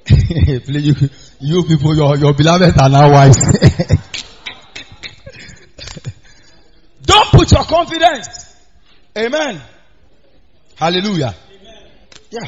[0.67, 0.95] You,
[1.39, 3.37] you people your, your beloved are now wise
[7.17, 8.55] Don't put your confidence.
[9.17, 9.59] Amen.
[10.75, 11.33] Hallelujah.
[12.29, 12.47] Yeah.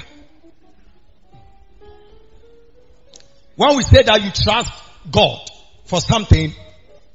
[3.55, 4.71] When we say that you trust
[5.10, 5.39] God
[5.86, 6.53] for something,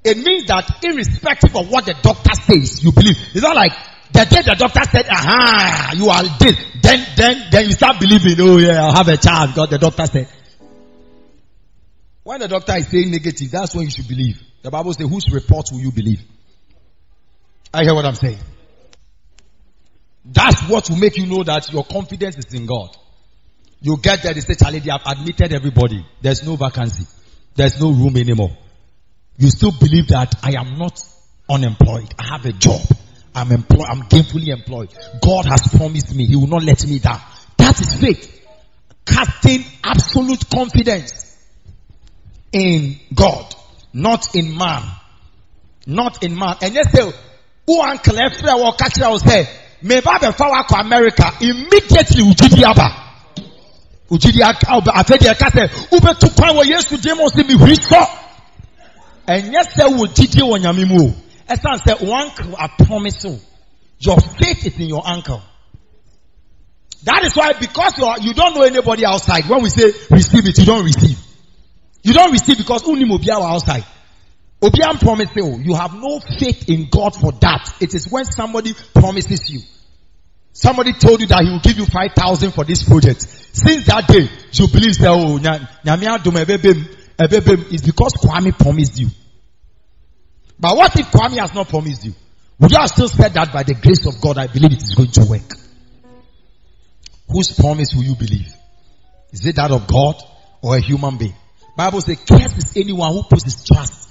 [0.03, 3.17] it means that irrespective of what the doctor says, you believe.
[3.33, 3.73] It's not like
[4.13, 6.59] the day the doctor said, aha, you are dead.
[6.83, 10.07] then, then, then you start believing, oh yeah, I'll have a child, God, the doctor
[10.07, 10.29] said.
[12.25, 14.43] When the doctor is saying negative, that's when you should believe.
[14.63, 16.21] The Bible says, whose report will you believe?
[17.75, 18.39] I hear what I'm saying.
[20.25, 22.97] That's what will make you know that your confidence is in God.
[23.81, 26.07] You get there, they say, Charlie, they have admitted everybody.
[26.23, 27.05] There's no vacancy.
[27.57, 28.57] There's no room anymore.
[29.37, 31.03] You still believe that I am not
[31.51, 32.15] unemployed.
[32.19, 32.81] I have a job.
[33.35, 33.87] I'm employed.
[33.89, 34.95] I'm gainfully employed.
[35.21, 36.27] God has promised me.
[36.27, 37.21] He will not let me down.
[37.59, 38.31] That is faith.
[39.05, 41.37] Casting absolute confidence
[42.53, 43.53] in God,
[43.93, 44.85] not in man.
[45.87, 46.57] Not in man.
[46.63, 46.95] And yes,
[47.67, 49.49] say, who uncle Efra will catch us say,
[49.83, 52.91] me ba be fa wakọ America immediately ujidi aba.
[54.11, 57.77] Ujidi aba afedi eka say, ube tu kwan wọ Yesu dim o si mi huri
[57.77, 58.09] sọ.
[59.27, 61.15] Ẹnyẹ sẹ wo jidi wọ nyame mu o.
[61.49, 63.39] Ẹsan sẹ one uncle I promise you,
[64.01, 65.43] your faith is in your uncle.
[67.05, 70.47] That is why because you, are, you don't know anybody outside, when we say receive
[70.47, 71.19] it, you don't receive.
[72.03, 73.85] You don't receive because uni obi outside.
[74.65, 77.77] Obian promise you, you have no faith in God for that.
[77.81, 79.61] It is when somebody promises you.
[80.53, 83.21] Somebody told you that he will give you 5,000 for this project.
[83.21, 85.37] Since that day, you believe that, oh,
[87.71, 89.09] is because Kwame promised you.
[90.59, 92.15] But what if Kwame has not promised you?
[92.61, 94.95] Would you have still said that by the grace of God, I believe it is
[94.95, 95.59] going to work?
[97.29, 98.51] Whose promise will you believe?
[99.31, 100.15] Is it that of God
[100.63, 101.35] or a human being?
[101.77, 104.04] Bible says, curse is anyone who puts his trust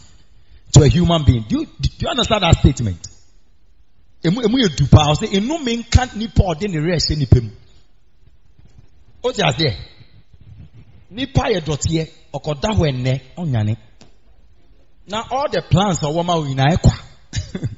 [0.74, 1.46] to a human being.
[1.48, 3.08] Do you, do you understand that statement?
[4.26, 4.70] Emu emu yɛ
[15.30, 16.94] all the plans ɔwɔ ma wo nyinaa ɛkwa.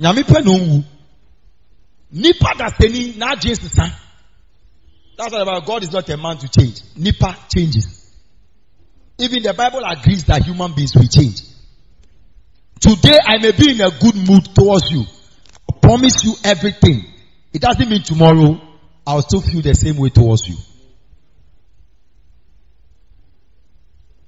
[0.00, 0.84] Nyame pɛ na onwu.
[2.12, 3.92] Nipa dasani n'adwe sisa.
[5.16, 6.80] That's what about God is not a man to change.
[6.96, 8.10] Nipa changes.
[9.18, 11.42] Even the Bible agrees that human beings will change.
[12.80, 15.04] Today I may be in a good mood towards you.
[15.68, 17.04] I promise you everything.
[17.52, 18.60] It doesn't mean tomorrow
[19.06, 20.56] I'll still feel the same way towards you.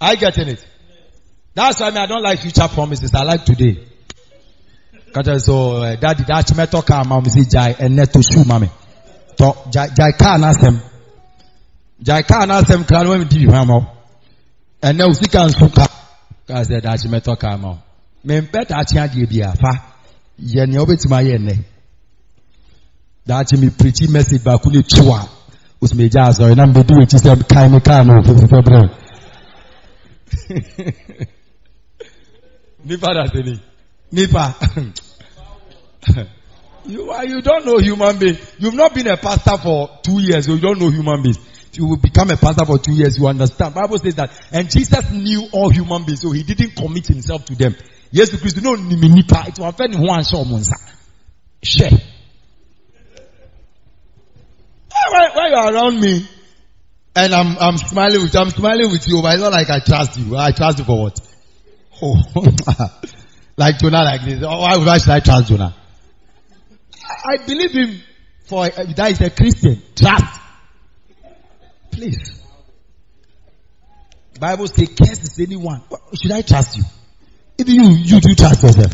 [0.01, 0.67] I getting it?
[1.55, 3.15] That's why I, mean, I don't like future promises.
[3.15, 3.87] I like today.
[5.13, 8.71] Kata so uh, daddy dachi meto ma mi si jai ene to shoe mami.
[9.37, 10.81] To jai car na sem.
[12.01, 13.87] Jai car na sem kra no mi di hwa mo.
[14.83, 15.87] Ene usika nsu ka.
[16.47, 17.77] Ka se dachi meto car ma.
[18.25, 19.81] Me mpe dachi ade bia fa.
[20.39, 21.59] Ye ne obetima ye ne.
[23.27, 25.29] Dachi mi preach message ba ku ne tuwa.
[25.81, 28.91] Usme ja so na mbe du echi se kai me car no fi bre.
[32.85, 33.61] Nipa da se ni.
[34.13, 34.55] Nipa.
[36.87, 38.39] you are, you don't know human being.
[38.59, 41.39] You've not been a pastor for two years, so you don't know human beings.
[41.73, 43.75] If you will become a pastor for two years, you understand.
[43.75, 47.55] Bible says that, and Jesus knew all human beings, so he didn't commit himself to
[47.55, 47.77] them.
[48.13, 49.45] Yes, because you know nipa.
[49.49, 50.75] It was very one show monsa.
[51.63, 51.91] Share.
[55.11, 56.29] Why, why you around me?
[57.15, 59.81] And I'm, I'm smiling with, you I'm smiling with you, but it's not like I
[59.81, 60.37] trust you.
[60.37, 61.21] I trust you for what?
[62.03, 62.17] Oh,
[63.57, 64.43] like Jonah like this.
[64.43, 65.75] Oh, why, should I trust Jonah?
[67.05, 68.01] I, I believe him
[68.45, 69.83] for, uh, that is a Christian.
[69.95, 70.41] Trust.
[71.91, 72.41] Please.
[74.39, 75.83] Bible says, curse is anyone.
[76.15, 76.85] Should I trust you?
[77.61, 78.93] Even you, you do trust yourself.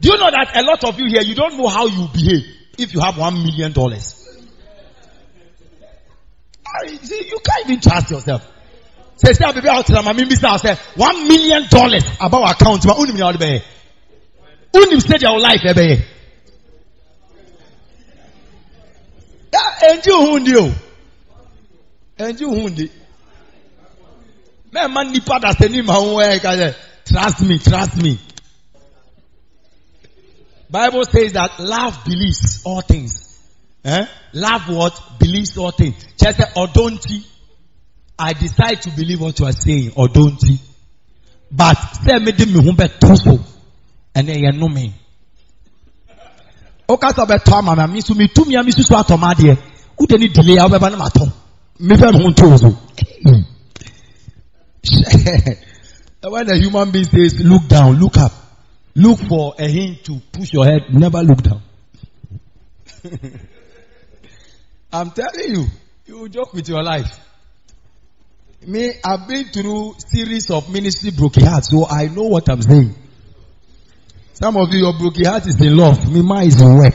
[0.00, 2.44] Do you know that a lot of you here, you don't know how you behave
[2.78, 4.18] if you have one million dollars?
[6.66, 8.48] I- see, You can't even trust yourself.
[9.16, 13.16] Say, say, baby, out to my mimi say, one million dollars about account, but unim
[13.18, 13.62] yard be.
[14.74, 16.04] Unim said your life, ebe.
[19.52, 20.74] Yeah, enji hundi o.
[22.18, 22.90] Enji hundi.
[24.72, 26.74] Me man nipa da se ni ma ho e ka say,
[27.12, 28.18] trust me, trust me.
[30.70, 33.38] Bible says that love believes all things.
[33.84, 34.06] Eh?
[34.32, 35.18] Love what?
[35.18, 35.96] Believes all things.
[36.16, 37.26] Just say, odonti.
[38.18, 40.56] I decide to believe what you are saying, or don't you?
[41.50, 43.38] But say me di me ho beto so.
[44.14, 44.94] And then you know me.
[46.88, 49.58] O ka so beto ama me so me tumi ami so atoma de.
[49.98, 51.26] Wo de ni delay a obeba na mato.
[51.80, 52.78] Me fe me ho nto so.
[56.22, 58.32] When a human being says look down, look up.
[58.94, 61.62] Look for a hint to push your head, never look down.
[64.92, 65.66] I'm telling you,
[66.06, 67.18] you joke with your life.
[68.64, 72.94] Me, I've been through series of ministry broken hearts, so I know what I'm saying.
[74.34, 76.12] Some of you, your broken heart is in love.
[76.12, 76.94] Me, mine is in work.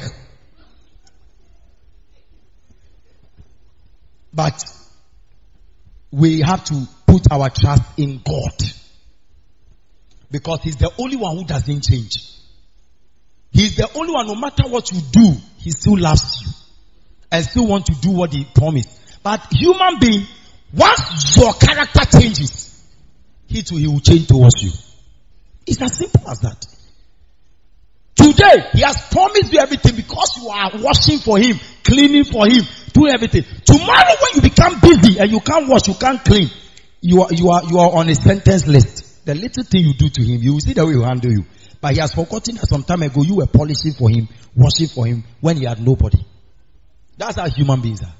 [4.34, 4.64] But
[6.12, 8.54] we have to put our trust in God.
[10.30, 12.34] Because He's the only one who doesn't change.
[13.52, 16.52] He's the only one, no matter what you do, He still loves you.
[17.32, 18.90] And still want to do what He promised.
[19.24, 20.26] But human being,
[20.74, 22.84] once your character changes,
[23.48, 24.72] He too, He will change towards you.
[25.66, 26.66] It's as simple as that.
[28.16, 32.64] Today, He has promised you everything because you are washing for Him, cleaning for Him,
[32.94, 33.44] doing everything.
[33.66, 36.50] Tomorrow when you become busy and you can't wash, you can't clean,
[37.02, 39.07] you are, you are, you are on a sentence list.
[39.28, 41.30] The little thing you do to Him, you will see the way He will handle
[41.30, 41.44] you.
[41.82, 45.06] But He has forgotten that some time ago you were polishing for Him, washing for
[45.06, 46.26] Him when He had nobody.
[47.18, 48.14] That's how human beings are.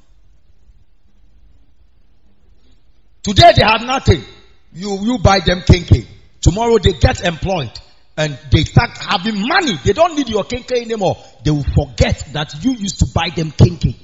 [3.24, 4.22] Today they have nothing.
[4.74, 6.06] You, you buy them kinky.
[6.42, 7.72] Tomorrow they get employed
[8.18, 9.80] and they start having money.
[9.86, 11.16] They don't need your kinky anymore.
[11.42, 13.96] They will forget that you used to buy them kinky.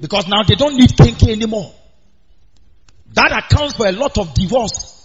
[0.00, 1.74] Because now they don't need kinky anymore.
[3.14, 4.97] That accounts for a lot of divorce.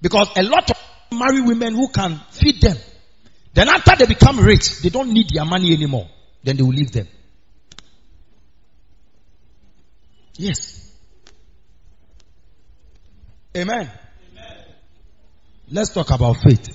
[0.00, 0.76] Because a lot of
[1.12, 2.76] married women who can feed them.
[3.52, 6.08] Then after they become rich, they don't need their money anymore.
[6.42, 7.08] Then they will leave them.
[10.36, 10.90] Yes.
[13.56, 13.90] Amen.
[15.70, 16.66] Let's talk about faith.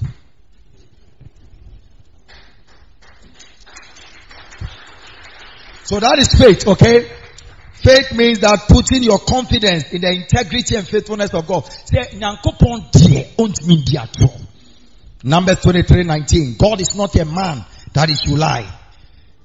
[5.86, 7.12] So that is faith, okay?
[7.86, 11.66] Faith means that putting your confidence in the integrity and faithfulness of God.
[11.86, 14.00] Say, "Nyankopɔn deɛ ɔntumi di.
[15.24, 16.56] Numbers 23, 19.
[16.58, 17.64] God is not a man
[17.94, 18.66] that is should lie.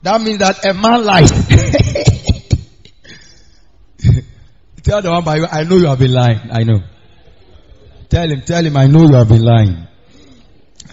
[0.02, 1.30] That means that a man lies.
[4.82, 6.40] Tell the one by you, I know you have been lying.
[6.50, 6.80] I know.
[8.08, 9.86] Tell him, tell him, I know you have been lying.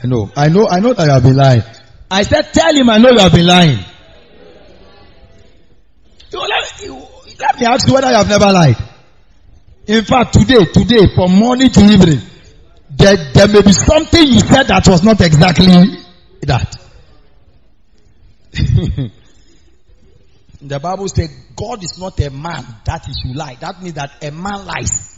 [0.04, 0.30] I know.
[0.36, 1.64] I know, I know that you have been lying.
[2.12, 3.80] I said, tell him I know you have been lying.
[6.30, 7.08] So let, you-
[7.40, 8.78] let me ask you whether you have never lied.
[9.88, 12.20] In fact, today, today, from morning to evening,
[12.90, 15.68] there, there may be something you said that was not exactly
[16.42, 16.76] that.
[20.62, 23.56] the Bible says God is not a man that he should lie.
[23.60, 25.14] That means that a man lies.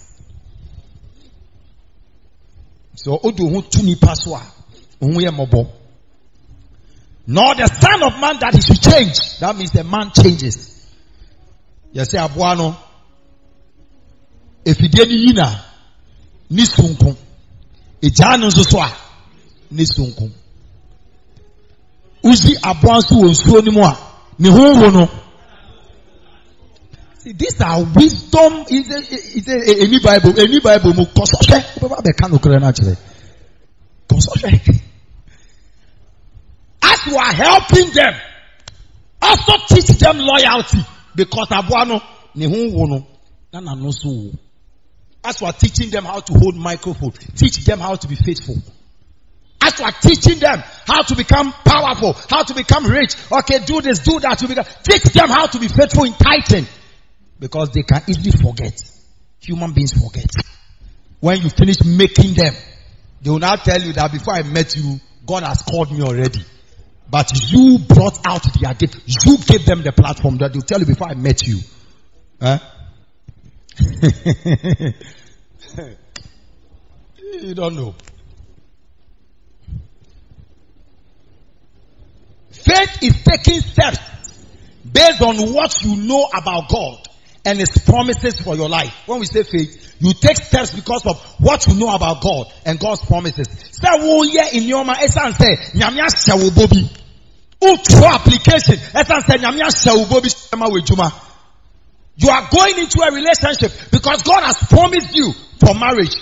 [2.95, 3.20] So.
[3.24, 3.32] Nor
[7.55, 9.39] the son of man that he should change.
[9.39, 10.79] That means the man changes.
[11.96, 12.76] Yɛsɛ aboa no.
[14.66, 15.50] Efidie ni yi na
[16.50, 17.16] ne sonko.
[18.02, 18.92] Egyaa no nso so a
[19.72, 20.30] ne sonko.
[22.24, 23.98] Usi aboa nso wɔ nsuo no mu a
[24.38, 25.10] ne ho wo no.
[27.24, 28.66] These are wisdom.
[28.70, 31.64] Any Bible, any Bible mu kɔsɔhwɛ.
[31.80, 32.98] Wobɛba bɛka no kura no akyerɛ.
[34.08, 34.82] Kɔsɔhwɛ.
[36.82, 38.14] As you are helping them,
[39.22, 40.86] also teach them loyalty
[41.16, 42.01] because aboa no
[42.36, 43.07] ne ho wo no
[43.51, 44.32] na n'ano so wo.
[45.24, 48.55] As you are teaching them how to hold microphone, teach them how to be faithful.
[49.62, 53.82] As you are teaching them how to become powerful, how to become rich, okay, do
[53.82, 56.66] this, do that, become, teach them how to be faithful in tithing.
[57.39, 58.82] Because they can easily forget.
[59.41, 60.32] Human beings forget.
[61.20, 62.53] When you finish making them,
[63.22, 66.39] they will now tell you that before I met you, God has called me already.
[67.10, 69.01] But you brought out their gift.
[69.07, 71.60] You gave them the platform that they'll tell you before I met you.
[72.41, 72.60] Huh?
[77.41, 77.95] you don't know.
[82.51, 83.99] Faith is taking steps
[84.91, 87.07] based on what you know about God
[87.45, 88.93] and His promises for your life.
[89.05, 92.80] When we say faith, you take steps because of what you know about God and
[92.80, 93.47] God's promises.
[100.57, 101.14] Ma wɔ adwuma.
[102.16, 106.16] You are going into a relationship because God has promised you for marriage.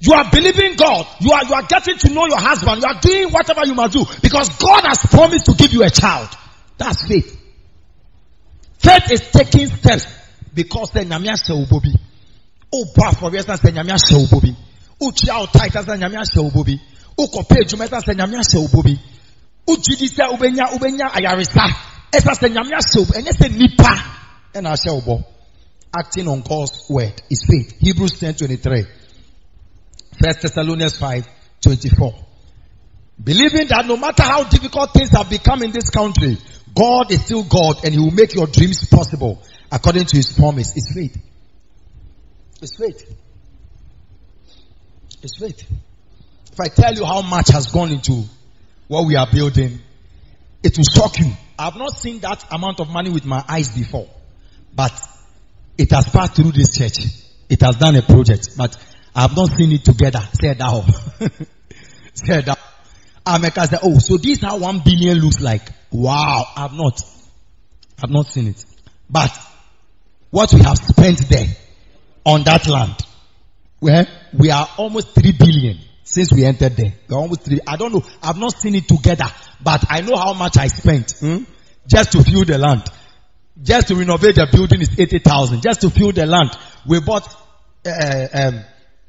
[0.00, 1.06] You are believing God.
[1.20, 2.82] You are, you are getting to know your husband.
[2.82, 5.90] You are doing whatever you must do because God has promised to give you a
[5.90, 6.28] child.
[6.76, 7.40] That's faith.
[8.78, 10.06] Faith is taking steps
[10.52, 11.92] because the nyame ahyɛ wo bɔ bi.
[12.72, 14.56] Wobɔ afɔre ɛsan sɛ nyame ahyɛ wo bɔ bi.
[15.00, 16.64] Wotua wo tithe ɛsan sɛ nyame ahyɛ wo bɔ
[18.84, 19.00] bi.
[19.66, 21.64] Ɛsan sɛ wobɛnya wobɛnya ayaresa
[22.12, 23.04] ɛsan sɛ nyame ahyɛ wo.
[23.04, 23.92] Ɛnyɛ sɛ nipa
[24.54, 25.24] ɛna ahyɛ wo bɔ.
[25.96, 27.74] Acting on God's word is faith.
[27.78, 28.86] Hebrews 10:23.
[30.20, 31.28] First Thessalonians 5,
[31.60, 32.14] 24.
[33.22, 36.36] Believing that no matter how difficult things have become in this country,
[36.74, 39.40] God is still God and He will make your dreams possible
[39.70, 40.72] according to His promise.
[40.76, 41.16] It's faith.
[42.60, 43.16] It's faith.
[45.22, 45.64] It's faith.
[46.52, 48.24] If I tell you how much has gone into
[48.94, 49.80] what we are building,
[50.62, 51.32] it will shock you.
[51.58, 54.08] I've not seen that amount of money with my eyes before,
[54.72, 54.92] but
[55.76, 57.04] it has passed through this church.
[57.48, 58.76] It has done a project, but
[59.14, 60.20] I have not seen it together.
[60.40, 61.18] Say that.
[62.14, 62.58] Say that.
[63.26, 65.68] America said, oh, so this is how one billion looks like.
[65.90, 66.44] Wow.
[66.56, 67.00] I've not.
[68.02, 68.64] I've not seen it.
[69.10, 69.36] But
[70.30, 71.48] what we have spent there
[72.24, 72.96] on that land,
[73.80, 76.92] where we are almost three billion since we entered there.
[77.08, 77.60] We're almost three.
[77.66, 78.02] I don't know.
[78.22, 79.24] I've not seen it together,
[79.62, 81.44] but I know how much I spent hmm,
[81.88, 82.84] just to fill the land.
[83.62, 85.62] Just to renovate the building is 80,000.
[85.62, 86.50] Just to fill the land.
[86.86, 87.26] We bought
[87.86, 88.64] uh, um,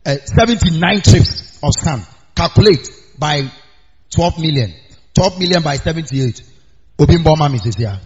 [0.05, 2.05] uh, 79 trips of sand.
[2.35, 2.87] Calculate
[3.17, 3.51] by
[4.11, 4.73] 12 million.
[5.15, 6.41] 12 million by 78.
[6.99, 7.99] Obimbo mami is here.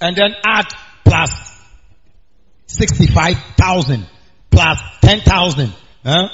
[0.00, 0.66] And then add
[1.04, 1.61] plus
[2.72, 4.06] 65,000
[4.50, 5.72] plus 10,000.
[6.04, 6.28] Huh?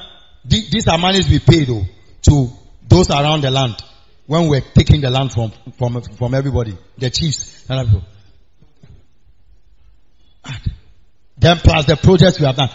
[0.45, 1.85] These are monies we paid though,
[2.23, 2.51] to
[2.87, 3.77] those around the land
[4.27, 8.03] when we're taking the land from, from, from everybody, the chiefs and.
[11.37, 12.71] Then plus the projects we have done.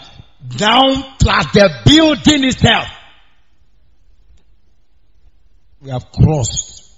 [0.56, 2.88] Down plus the building itself.
[5.82, 6.90] We have crossed.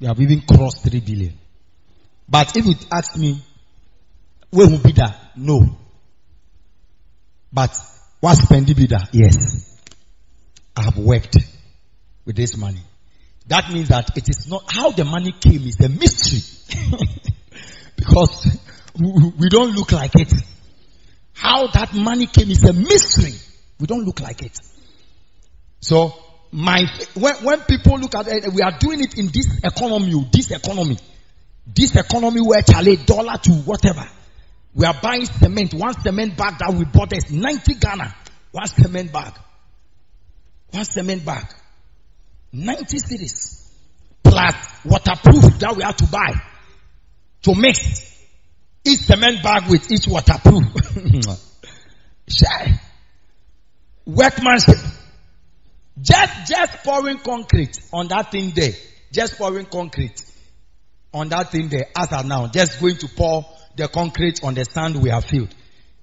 [0.00, 1.38] We have even crossed three billion.
[2.28, 3.40] But if you ask me,
[4.50, 5.16] where will be that?
[5.36, 5.78] No.
[7.52, 7.76] But
[8.20, 9.10] what spending be that?
[9.12, 9.80] Yes.
[10.76, 11.36] I have worked
[12.24, 12.80] with this money.
[13.48, 16.40] That means that it is not how the money came is a mystery.
[17.96, 18.58] because
[18.98, 20.32] we don't look like it.
[21.32, 23.32] How that money came is a mystery.
[23.78, 24.56] We don't look like it.
[25.80, 26.14] So
[26.52, 26.84] my
[27.14, 30.50] when, when people look at it, we are doing it in this economy, oh, this
[30.50, 30.98] economy,
[31.66, 34.06] this economy where Charlie dollar to whatever.
[34.74, 35.74] We are buying cement.
[35.74, 38.14] One cement bag that we bought is 90 Ghana.
[38.52, 39.34] One cement bag.
[40.70, 41.46] One cement bag.
[42.52, 43.68] 90 cedis.
[44.22, 44.54] Plus
[44.84, 46.40] waterproof that we have to buy.
[47.42, 48.06] To mix.
[48.84, 50.64] Each cement bag with each waterproof.
[54.06, 54.76] Workmanship.
[56.00, 58.72] Just, just pouring concrete on that thing there.
[59.12, 60.24] Just pouring concrete
[61.12, 61.86] on that thing there.
[61.96, 63.44] As of now, just going to pour
[63.76, 65.54] the concrete on the sand we have filled.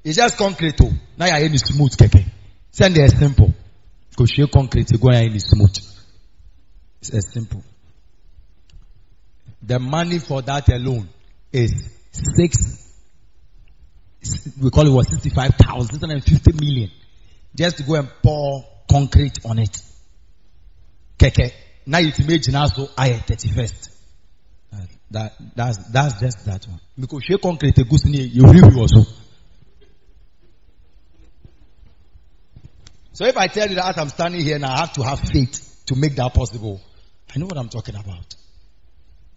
[0.03, 0.91] It's just concrete too.
[1.17, 2.25] na yɛayɛ ne smooth kɛkɛ
[2.73, 3.53] sɛndeɛ ɛ simple.
[4.15, 5.77] Kɔhwie concrete you gu ayɛ ne smooth.
[7.01, 7.63] It's as simple.
[9.61, 11.09] The money for that alone
[11.51, 12.83] is six
[14.61, 16.91] we call it what 65,000 650 million.
[17.55, 19.81] Just to go and pour concrete on it.
[21.19, 21.51] Kɛkɛ
[21.85, 23.96] na yɛtumi gyina so ayɛ 31st Uh,
[25.11, 26.79] that that's that's just that one.
[26.99, 29.05] Because hwɛ concrete egu so ne yɛhuriwuri wɔ so.
[33.19, 35.95] If I tell you that I'm standing here and I have to have faith to
[35.95, 36.79] make that possible
[37.35, 38.35] I know what I'm talking about.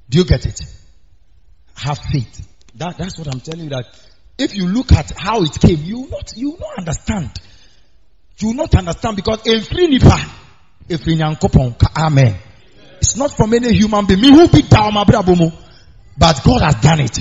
[0.08, 0.60] Do you get it?
[1.76, 2.46] Have faith.
[2.76, 3.86] That that's what I'm telling you that
[4.38, 7.30] if you look at how it came you will not you will not understand.
[8.38, 10.18] You will not understand because efiri nipa
[10.88, 12.36] efiri nyankopɔn ka amen.
[13.00, 14.20] It's not from any human being.
[14.20, 15.34] Who be down my brother,
[16.18, 17.18] but God has done it,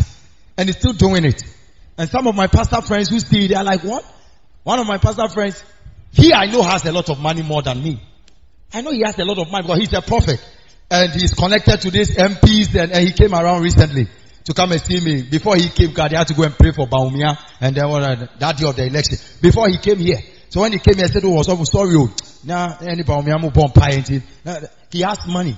[0.58, 1.42] and He's still doing it.
[1.98, 4.06] And some of my pastor friends who see, they are like, what?
[4.64, 5.64] One of my pastor friends,
[6.12, 8.02] he I know has a lot of money more than me.
[8.74, 10.40] I know he has a lot of money because he's a prophet,
[10.92, 14.08] and he's connected to these MPs, and, and he came around recently
[14.46, 15.24] to come and see me.
[15.24, 18.28] Before he came, God, he had to go and pray for Bawumia, and then uh,
[18.40, 19.18] that day of the election.
[19.42, 20.20] Before he came here,
[20.50, 22.14] so when he came here, I said, "Oh, so sorry, oh,
[22.44, 24.04] now any Bawumia bomb pie."
[24.92, 25.56] He has money.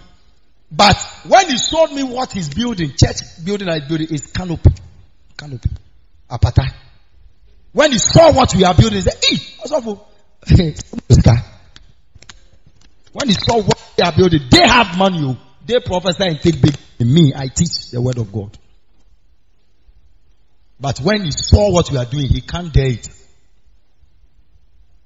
[0.72, 0.96] But
[1.28, 4.72] when he showed me what he's building, church building I building is canopy.
[5.38, 5.70] Canopy.
[6.30, 6.74] Apata.
[7.74, 9.84] When he saw what we are building, he said, Hey, what's up?
[9.86, 10.08] Oh?
[13.12, 15.20] when he saw what they are building, they have money.
[15.24, 15.38] oh.
[15.66, 16.76] They prophesy and take big.
[17.00, 18.56] Me, I teach the word of God.
[20.80, 23.08] But when he saw what we are doing, he can't dare it.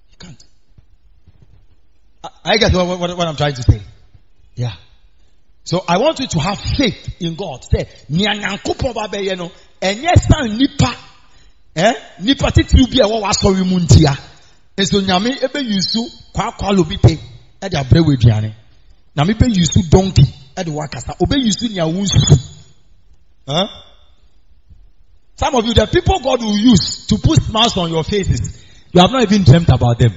[0.08, 0.44] He can't.
[2.24, 3.82] I, I get what, what, what I'm trying to say.
[4.56, 4.76] Yeah.
[5.66, 7.66] So I want you to have faith in God.
[7.66, 9.52] Say, nea nyankopɔn ba bɛyɛ no,
[9.82, 10.96] ɛnyɛ san nipa,
[11.76, 14.16] eh, nipa titiri bi a ɛwɔ w'asɔre mu ntia.
[14.78, 17.18] Nso nyame ebe yusu kwaakwa lobi pe,
[17.62, 18.54] ɛde abrɛ wɔ aduane.
[19.18, 21.16] Nyame bɛ yusu donkey, ɛde wakasa.
[21.20, 22.22] Obe yusu nea wunsu.
[23.48, 23.68] Huh?
[25.38, 28.64] Some of you, the people God will use to put smiles on your faces,
[28.94, 30.14] you have not even dreamt about them.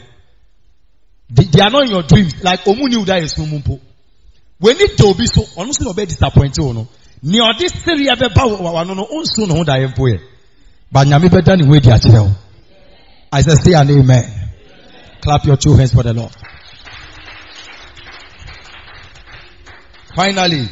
[1.30, 2.42] They, they are not in your dreams.
[2.44, 3.80] Like Omuni Uda is Mumpo.
[4.60, 6.88] W'ani da obi so ɔno nso na ɔbɛ disappoint wo no.
[7.22, 7.68] Nea ɔde
[8.16, 10.20] bɛba wano no ɔnso ne ho da yɛ mpo yɛ
[10.90, 12.34] ba nyame bɛda ne
[13.30, 14.24] I say say an amen.
[15.20, 16.34] Clap your two hands for the Lord.
[20.14, 20.68] Finally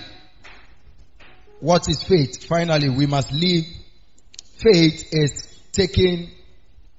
[1.61, 2.45] what is faith?
[2.45, 3.65] Finally we must live.
[4.59, 6.31] Faith is taking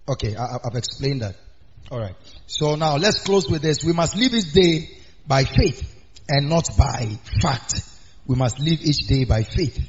[0.08, 1.36] okay I, I've explained that.
[1.92, 2.16] All right.
[2.46, 3.84] So now let's close with this.
[3.84, 4.90] We must live this day
[5.26, 5.97] by faith
[6.30, 7.08] and not by
[7.42, 7.82] fact.
[8.26, 9.80] We must live each day by faith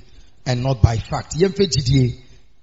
[0.46, 1.34] and not by fact.
[1.36, 2.14] Yemfe jidie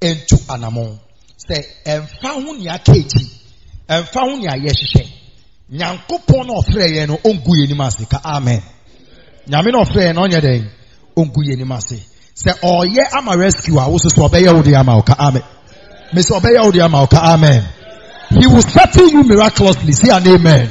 [0.02, 1.00] entu anamon.
[1.38, 3.32] Say emfa ho nea keji.
[3.88, 5.12] Emfa ho nea yehyehyɛ.
[5.72, 8.62] Nyankopɔn na ɔfrɛ yɛn no ongu yɛn nim ase ka amen.
[9.48, 10.70] Nyame na ɔfrɛ yɛn no ɔnyɛ dɛn
[11.18, 12.00] ongu yɛn nim ase.
[12.36, 15.44] Sɛ ɔyɛ ama rescue a wososo ɔbɛyɛ wo de ama wo ka amen.
[16.14, 17.64] Mesi ɔbɛyɛ wo de ama wo ka amen.
[18.30, 19.94] He will settle you miraculously.
[19.94, 20.70] Say an amen.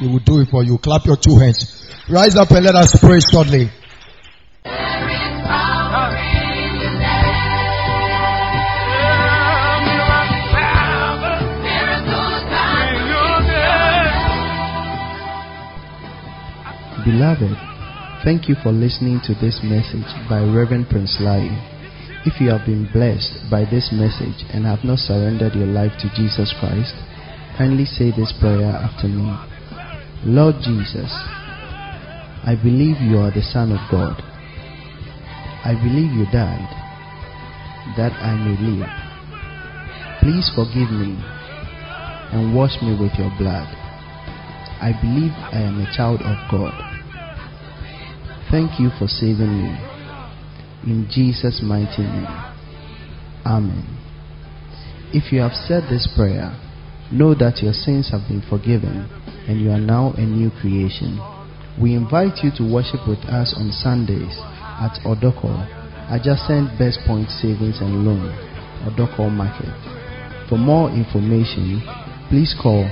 [0.00, 0.78] He will do it for you.
[0.78, 1.60] Clap your two hands.
[2.08, 3.68] Rise up and let us pray shortly.
[17.04, 17.52] Beloved,
[18.24, 21.52] thank you for listening to this message by Reverend Prince Laryea.
[22.24, 26.08] If you have been blessed by this message and have not surrendered your life to
[26.16, 26.94] Jesus Christ,
[27.58, 29.28] kindly say this prayer after me.
[30.24, 31.08] Lord Jesus,
[32.44, 34.20] I believe you are the Son of God.
[35.64, 36.68] I believe you died
[37.96, 38.88] that I may live.
[40.20, 41.16] Please forgive me
[42.36, 43.64] and wash me with your blood.
[44.84, 46.76] I believe I am a child of God.
[48.50, 49.72] Thank you for saving me.
[50.84, 52.28] In Jesus' mighty name.
[53.46, 53.88] Amen.
[55.14, 56.52] If you have said this prayer,
[57.10, 59.08] know that your sins have been forgiven
[59.48, 61.20] and you are now a new creation.
[61.80, 64.36] We invite you to worship with us on Sundays
[64.80, 65.64] at Odorkor,
[66.10, 68.32] adjacent Best Point Savings and Loan,
[68.84, 69.72] Odorkor Market.
[70.48, 71.80] For more information,
[72.28, 72.84] please call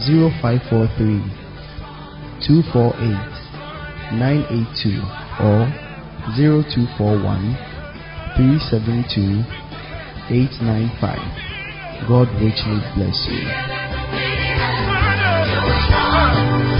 [0.00, 1.42] 0543
[2.46, 3.42] 248
[4.18, 4.98] 982
[5.40, 5.68] or
[6.36, 7.56] 0241
[8.36, 9.44] 372
[10.30, 12.08] 895.
[12.08, 13.81] God richly bless you.
[15.62, 16.71] Come on.